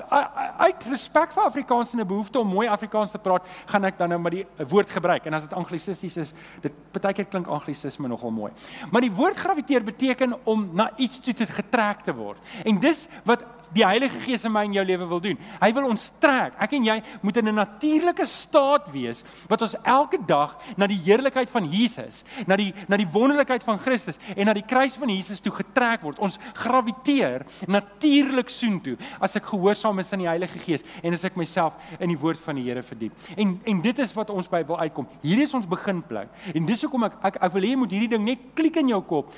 uit 0.59 0.85
respek 0.90 1.33
vir 1.33 1.42
Afrikaans 1.42 1.92
en 1.92 2.01
'n 2.01 2.07
behoefte 2.07 2.38
om 2.38 2.47
mooi 2.47 2.68
Afrikaans 2.68 3.11
te 3.11 3.18
praat, 3.18 3.42
gaan 3.66 3.85
ek 3.85 3.99
dan 3.99 4.09
nou 4.09 4.21
maar 4.21 4.31
die 4.31 4.47
woord 4.68 4.90
gebruik. 4.90 5.27
En 5.27 5.35
as 5.35 5.42
dit 5.42 5.53
anglisisties 5.53 6.16
is, 6.16 6.33
dit 6.61 6.73
partykeer 6.92 7.27
klink 7.27 7.47
anglisisme 7.47 8.09
nogal 8.09 8.31
mooi. 8.31 8.53
Maar 8.90 9.01
die 9.01 9.12
woord 9.12 9.37
graviteer 9.37 9.83
beteken 9.85 10.37
om 10.44 10.71
na 10.73 10.90
iets 10.97 11.21
toe 11.21 11.35
te 11.35 11.47
getrek 11.47 12.05
te 12.05 12.14
word. 12.14 12.38
En 12.64 12.79
dis 12.79 13.09
wat 13.25 13.44
die 13.74 13.85
Heilige 13.85 14.20
Gees 14.24 14.44
in 14.48 14.52
my 14.52 14.64
en 14.66 14.76
jou 14.76 14.85
lewe 14.87 15.07
wil 15.11 15.20
doen. 15.22 15.38
Hy 15.61 15.70
wil 15.76 15.88
ons 15.90 16.09
trek. 16.22 16.57
Ek 16.62 16.74
en 16.78 16.87
jy 16.88 16.96
moet 17.22 17.37
in 17.40 17.48
'n 17.48 17.54
natuurlike 17.54 18.24
staat 18.24 18.90
wees 18.92 19.24
wat 19.48 19.62
ons 19.62 19.76
elke 19.85 20.18
dag 20.26 20.57
na 20.76 20.87
die 20.87 21.00
heerlikheid 21.04 21.50
van 21.50 21.68
Jesus, 21.70 22.24
na 22.46 22.57
die 22.57 22.74
na 22.88 22.96
die 22.96 23.09
wonderlikheid 23.11 23.62
van 23.62 23.78
Christus 23.78 24.18
en 24.37 24.46
na 24.46 24.52
die 24.54 24.66
kruis 24.66 24.96
van 24.96 25.09
Jesus 25.09 25.40
toe 25.40 25.52
getrek 25.52 26.02
word. 26.02 26.18
Ons 26.18 26.38
graviteer 26.54 27.46
natuurlik 27.66 28.48
soontoe 28.50 28.96
as 29.20 29.37
ek 29.37 29.44
gehoorsaam 29.44 29.98
is 29.98 30.12
aan 30.12 30.20
die 30.20 30.28
Heilige 30.28 30.59
Gees 30.59 30.85
en 31.02 31.12
as 31.12 31.24
ek 31.24 31.37
myself 31.37 31.74
in 32.00 32.09
die 32.09 32.18
woord 32.18 32.40
van 32.40 32.57
die 32.57 32.64
Here 32.68 32.83
verdiep. 32.83 33.12
En 33.37 33.61
en 33.64 33.81
dit 33.81 33.98
is 33.98 34.12
wat 34.14 34.31
ons 34.31 34.48
by 34.48 34.64
wil 34.66 34.78
uitkom. 34.78 35.07
Hierdie 35.22 35.44
is 35.44 35.54
ons 35.54 35.66
beginplek. 35.66 36.28
En 36.54 36.66
dis 36.66 36.83
hoekom 36.83 37.04
ek 37.04 37.16
ek, 37.22 37.42
ek 37.42 37.52
wil 37.52 37.62
hê 37.62 37.70
jy 37.74 37.76
moet 37.76 37.90
hierdie 37.90 38.09
ding 38.09 38.24
net 38.24 38.38
klik 38.54 38.76
in 38.76 38.88
jou 38.88 39.00
kop. 39.02 39.33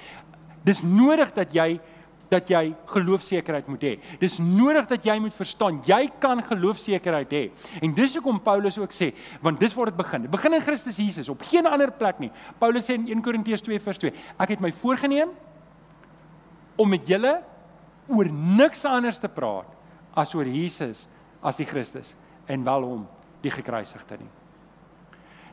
Dis 0.64 0.82
nodig 0.82 1.32
dat 1.32 1.54
jy 1.54 1.80
dat 2.30 2.48
jy 2.50 2.62
geloofsekerheid 2.92 3.68
moet 3.70 3.84
hê. 3.84 3.92
Dis 4.20 4.38
nodig 4.42 4.86
dat 4.90 5.04
jy 5.06 5.16
moet 5.22 5.34
verstaan 5.34 5.80
jy 5.86 6.04
kan 6.22 6.42
geloofsekerheid 6.46 7.34
hê. 7.34 7.42
En 7.82 7.94
dis 7.96 8.14
hoekom 8.18 8.40
Paulus 8.44 8.78
ook 8.78 8.94
sê, 8.94 9.10
want 9.42 9.60
dis 9.60 9.74
waar 9.74 9.90
dit 9.90 9.98
begin. 9.98 10.26
Dit 10.26 10.34
begin 10.34 10.56
in 10.56 10.64
Christus 10.64 11.00
Jesus, 11.02 11.30
op 11.32 11.42
geen 11.50 11.66
ander 11.66 11.90
plek 11.90 12.22
nie. 12.22 12.30
Paulus 12.62 12.86
sê 12.86 12.96
in 12.98 13.08
1 13.10 13.24
Korintiërs 13.26 13.64
2 13.66 13.82
vers 13.82 14.02
2, 14.02 14.14
ek 14.38 14.54
het 14.54 14.62
my 14.62 14.72
voorgenem 14.82 15.34
om 16.80 16.88
met 16.88 17.08
julle 17.08 17.40
oor 18.10 18.30
niks 18.30 18.86
anders 18.88 19.20
te 19.20 19.28
praat 19.30 19.68
as 20.18 20.34
oor 20.34 20.48
Jesus 20.48 21.06
as 21.42 21.58
die 21.58 21.68
Christus 21.68 22.14
en 22.50 22.64
wel 22.66 22.86
hom 22.86 23.04
die 23.44 23.52
gekruisigde 23.52 24.18
nie. 24.20 24.30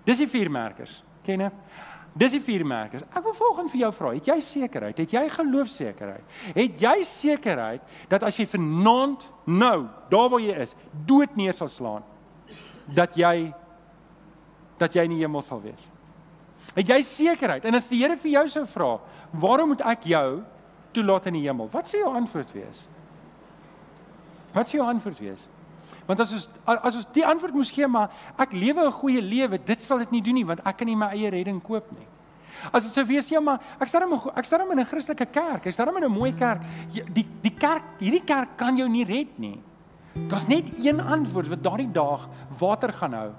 Dis 0.08 0.22
die 0.24 0.30
vier 0.30 0.50
merkers. 0.52 1.02
Ken 1.26 1.44
jy? 1.44 1.52
Dis 2.18 2.34
die 2.34 2.42
vier 2.42 2.64
merkers. 2.66 3.06
Ek 3.14 3.26
wil 3.26 3.36
volgens 3.38 3.72
vir 3.74 3.84
jou 3.84 3.92
vra, 3.94 4.12
het 4.18 4.30
jy 4.32 4.38
sekerheid? 4.42 4.98
Het 5.04 5.14
jy 5.14 5.24
geloofsekerheid? 5.36 6.38
Het 6.56 6.82
jy 6.82 6.96
sekerheid 7.06 7.98
dat 8.10 8.26
as 8.26 8.40
jy 8.40 8.48
vanaand 8.50 9.28
nou, 9.46 9.86
daar 10.10 10.32
waar 10.34 10.42
jy 10.42 10.56
is, 10.66 10.74
dood 11.06 11.38
neer 11.38 11.54
sal 11.54 11.70
slaan, 11.72 12.08
dat 12.96 13.18
jy 13.20 13.52
dat 14.78 14.94
jy 14.94 15.08
in 15.08 15.16
die 15.16 15.24
hemel 15.24 15.46
sal 15.46 15.62
wees? 15.62 15.88
Het 16.74 16.94
jy 16.96 17.00
sekerheid? 17.06 17.66
En 17.66 17.78
as 17.78 17.90
die 17.90 18.02
Here 18.02 18.18
vir 18.18 18.34
jou 18.34 18.46
sou 18.54 18.66
vra, 18.70 18.92
waarom 19.34 19.74
moet 19.74 19.84
ek 19.86 20.10
jou 20.10 20.28
toelaat 20.94 21.30
in 21.30 21.40
die 21.40 21.46
hemel? 21.46 21.70
Wat 21.74 21.90
sou 21.90 22.02
jou 22.02 22.12
antwoord 22.18 22.54
wees? 22.56 22.86
Wat 24.54 24.70
sou 24.70 24.82
jou 24.82 24.90
antwoord 24.90 25.22
wees? 25.22 25.48
Want 26.08 26.20
as 26.24 26.34
ons 26.34 26.46
as 26.66 26.96
ons 26.96 27.08
die 27.14 27.26
antwoord 27.28 27.54
moes 27.54 27.72
gee 27.72 27.88
maar 27.88 28.12
ek 28.40 28.54
lewe 28.54 28.88
'n 28.88 28.92
goeie 28.92 29.22
lewe, 29.22 29.58
dit 29.58 29.82
sal 29.82 30.00
dit 30.00 30.12
nie 30.12 30.22
doen 30.22 30.34
nie 30.34 30.46
want 30.46 30.62
ek 30.66 30.78
kan 30.78 30.88
nie 30.88 30.96
my 30.96 31.12
eie 31.12 31.30
redding 31.30 31.62
koop 31.62 31.92
nie. 31.92 32.08
As 32.74 32.84
dit 32.84 32.94
sou 32.94 33.06
wees 33.06 33.30
ja 33.30 33.40
maar 33.40 33.60
ek 33.80 33.88
staan 33.88 34.08
in 34.08 34.20
ek 34.36 34.46
staan 34.46 34.72
in 34.72 34.80
'n 34.80 34.86
Christelike 34.86 35.26
kerk, 35.26 35.68
ek 35.68 35.74
staan 35.74 35.96
in 35.98 36.04
'n 36.04 36.12
mooi 36.12 36.34
kerk. 36.34 36.62
Die 37.14 37.26
die 37.42 37.52
kerk, 37.54 37.84
hierdie 38.00 38.24
kerk 38.26 38.58
kan 38.58 38.78
jou 38.78 38.88
nie 38.88 39.04
red 39.04 39.40
nie. 39.40 39.62
Daar's 40.30 40.48
net 40.48 40.66
een 40.80 41.00
antwoord 41.00 41.48
wat 41.48 41.64
daardie 41.64 41.92
dag 41.92 42.28
water 42.58 42.94
gaan 42.94 43.14
hou. 43.14 43.32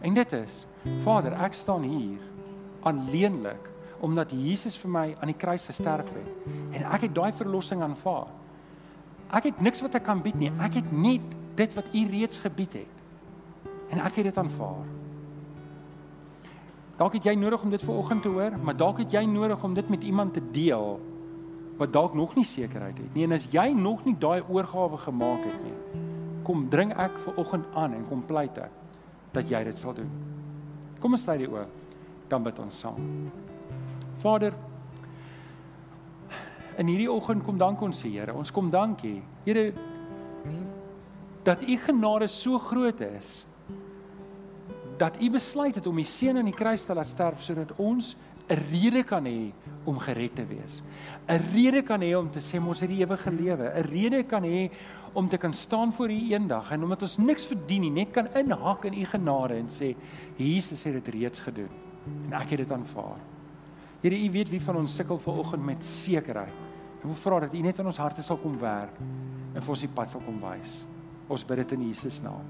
En 0.00 0.14
dit 0.14 0.32
is: 0.32 0.66
Vader, 1.02 1.32
ek 1.42 1.54
staan 1.54 1.82
hier 1.82 2.18
alleenlik 2.82 3.70
omdat 4.00 4.30
Jesus 4.30 4.76
vir 4.78 4.90
my 4.90 5.16
aan 5.20 5.26
die 5.32 5.38
kruis 5.38 5.66
gesterf 5.66 6.12
het 6.14 6.28
en 6.72 6.84
ek 6.94 7.08
het 7.08 7.14
daai 7.14 7.32
verlossing 7.32 7.82
aanvaar. 7.82 8.28
Ek 9.34 9.50
het 9.50 9.60
niks 9.60 9.82
wat 9.82 9.94
ek 9.98 10.04
kan 10.06 10.22
bied 10.22 10.38
nie. 10.38 10.52
Ek 10.62 10.78
het 10.78 10.92
net 10.92 11.34
dit 11.58 11.74
wat 11.74 11.90
U 11.92 12.04
reeds 12.10 12.38
gebied 12.44 12.78
het. 12.82 12.94
En 13.88 14.00
ek 14.04 14.20
het 14.20 14.30
dit 14.30 14.38
aanvaar. 14.38 14.86
Dalk 16.98 17.14
het 17.14 17.28
jy 17.28 17.34
nodig 17.38 17.62
om 17.62 17.70
dit 17.70 17.82
vanoggend 17.82 18.22
te 18.22 18.30
hoor, 18.34 18.56
maar 18.62 18.76
dalk 18.76 18.98
het 19.04 19.12
jy 19.14 19.22
nodig 19.30 19.62
om 19.64 19.74
dit 19.74 19.88
met 19.88 20.02
iemand 20.02 20.34
te 20.34 20.42
deel 20.50 20.98
wat 21.78 21.92
dalk 21.94 22.14
nog 22.18 22.34
nie 22.34 22.44
sekerheid 22.44 22.98
het 22.98 23.14
nie. 23.14 23.22
En 23.28 23.36
as 23.36 23.46
jy 23.52 23.68
nog 23.70 24.02
nie 24.04 24.16
daai 24.18 24.42
oorgawe 24.42 24.98
gemaak 24.98 25.44
het 25.46 25.60
nie, 25.62 26.02
kom 26.42 26.64
dring 26.72 26.90
ek 26.98 27.14
vanoggend 27.22 27.68
aan 27.78 27.94
en 27.94 28.06
kom 28.08 28.24
pleit 28.26 28.58
ek 28.58 28.74
dat 29.36 29.50
jy 29.50 29.62
dit 29.68 29.78
sal 29.78 29.94
doen. 29.94 30.10
Kom 30.98 31.14
ons 31.14 31.22
sluit 31.22 31.44
die 31.44 31.50
oë. 31.50 31.68
Dan 32.28 32.42
bid 32.42 32.58
ons 32.58 32.80
saam. 32.82 32.98
Vader, 34.18 34.56
in 36.82 36.90
hierdie 36.90 37.10
oggend 37.12 37.46
kom 37.46 37.58
dank 37.58 37.80
ons 37.82 38.02
Here. 38.02 38.34
Ons 38.34 38.50
kom 38.54 38.70
dankie. 38.70 39.20
Here, 39.46 39.70
dat 41.48 41.64
u 41.64 41.76
genade 41.80 42.28
so 42.28 42.58
groot 42.58 43.00
is 43.00 43.46
dat 44.98 45.22
u 45.22 45.30
besluit 45.30 45.74
het 45.74 45.86
om 45.86 45.98
u 45.98 46.04
seun 46.04 46.36
aan 46.36 46.50
die 46.50 46.54
kruis 46.54 46.84
te 46.84 46.94
laat 46.94 47.08
sterf 47.08 47.42
sodat 47.42 47.72
ons 47.76 48.16
'n 48.48 48.60
rede 48.72 49.02
kan 49.04 49.24
hê 49.24 49.52
om 49.84 49.98
gered 49.98 50.34
te 50.34 50.44
wees. 50.46 50.82
'n 51.28 51.40
Rede 51.52 51.82
kan 51.82 52.00
hê 52.00 52.16
om 52.16 52.30
te 52.30 52.40
sê 52.40 52.56
ons 52.56 52.80
het 52.80 52.88
die 52.88 53.04
ewige 53.04 53.30
lewe, 53.30 53.72
'n 53.74 53.82
rede 53.82 54.22
kan 54.22 54.42
hê 54.42 54.70
om 55.12 55.28
te 55.28 55.36
kan 55.36 55.52
staan 55.52 55.92
voor 55.92 56.10
u 56.10 56.32
eendag 56.32 56.70
en 56.72 56.82
omdat 56.82 57.02
ons 57.02 57.16
niks 57.16 57.46
verdien 57.46 57.80
nie, 57.80 57.90
net 57.90 58.10
kan 58.10 58.28
inhak 58.34 58.84
in 58.84 58.94
u 58.94 59.04
genade 59.04 59.54
en 59.54 59.68
sê 59.68 59.94
Jesus 60.36 60.84
het 60.84 61.04
dit 61.04 61.14
reeds 61.14 61.40
gedoen 61.40 61.70
en 62.26 62.32
ek 62.32 62.50
het 62.50 62.58
dit 62.58 62.72
aanvaar. 62.72 63.20
Here, 64.00 64.24
u 64.24 64.30
weet 64.30 64.48
wie 64.48 64.62
van 64.62 64.76
ons 64.76 64.94
sukkel 64.94 65.18
ver 65.18 65.38
oggend 65.38 65.64
met 65.64 65.84
sekerheid. 65.84 66.54
Ek 66.98 67.04
wil 67.04 67.14
vra 67.14 67.40
dat 67.40 67.54
u 67.54 67.60
net 67.60 67.78
in 67.78 67.86
ons 67.86 67.98
harte 67.98 68.22
sal 68.22 68.36
kom 68.36 68.58
werk 68.58 68.96
en 69.54 69.62
vir 69.62 69.70
ons 69.70 69.80
die 69.80 69.94
pad 69.94 70.10
sal 70.10 70.20
kom 70.20 70.40
wys. 70.40 70.84
Ons 71.28 71.44
bid 71.44 71.62
dit 71.62 71.72
in 71.76 71.86
Jesus 71.88 72.20
naam. 72.24 72.44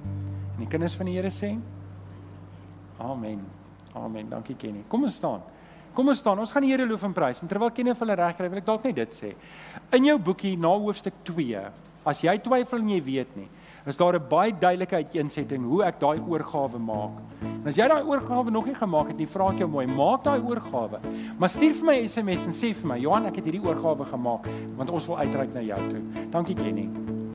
En 0.55 0.65
die 0.65 0.71
kinders 0.71 0.95
van 0.99 1.07
die 1.07 1.17
Here 1.19 1.31
sê: 1.35 1.57
Amen. 2.99 3.43
Amen. 3.95 4.29
Dankie 4.31 4.57
Kenny. 4.57 4.85
Kom 4.89 5.03
ons 5.03 5.19
staan. 5.19 5.43
Kom 5.99 6.13
ons 6.13 6.21
staan, 6.23 6.39
ons 6.39 6.53
gaan 6.55 6.63
die 6.63 6.71
Here 6.71 6.87
loof 6.87 7.03
en 7.09 7.15
prys. 7.17 7.43
En 7.43 7.51
terwyl 7.51 7.73
Kenneth 7.75 7.99
hulle 8.05 8.15
regkry, 8.19 8.47
wil 8.53 8.61
ek 8.61 8.67
dalk 8.69 8.85
net 8.87 9.01
dit 9.01 9.17
sê. 9.17 9.33
In 9.97 10.05
jou 10.07 10.19
boekie 10.29 10.55
na 10.61 10.71
hoofstuk 10.71 11.17
2, 11.27 11.65
as 12.09 12.23
jy 12.23 12.37
twyfel 12.45 12.85
en 12.85 12.93
jy 12.95 13.01
weet 13.03 13.35
nie, 13.37 13.49
is 13.89 13.97
daar 13.97 14.15
'n 14.15 14.29
baie 14.31 14.53
duidelike 14.53 14.95
uiteensetting 14.95 15.65
hoe 15.65 15.83
ek 15.83 15.99
daai 15.99 16.21
oorgawe 16.21 16.79
maak. 16.79 17.19
En 17.43 17.69
as 17.69 17.77
jy 17.77 17.89
daai 17.89 18.05
oorgawe 18.05 18.51
nog 18.51 18.67
nie 18.67 18.75
gemaak 18.75 19.09
het 19.09 19.19
nie, 19.19 19.27
vra 19.27 19.51
ek 19.51 19.59
jou 19.59 19.69
mooi, 19.69 19.87
maak 19.87 20.25
daai 20.25 20.41
oorgawe. 20.41 21.01
Maar 21.39 21.49
stuur 21.49 21.75
vir 21.75 21.85
my 21.85 22.07
SMS 22.07 22.47
en 22.47 22.53
sê 22.53 22.75
vir 22.75 22.87
my, 22.87 22.99
Johan, 22.99 23.27
ek 23.27 23.37
het 23.37 23.45
hierdie 23.45 23.67
oorgawe 23.67 24.05
gemaak 24.05 24.47
want 24.77 24.91
ons 24.91 25.07
wil 25.07 25.19
uitreik 25.19 25.55
na 25.55 25.61
jou 25.61 25.91
toe. 25.91 26.03
Dankie 26.31 26.55
Kenny. 26.55 27.18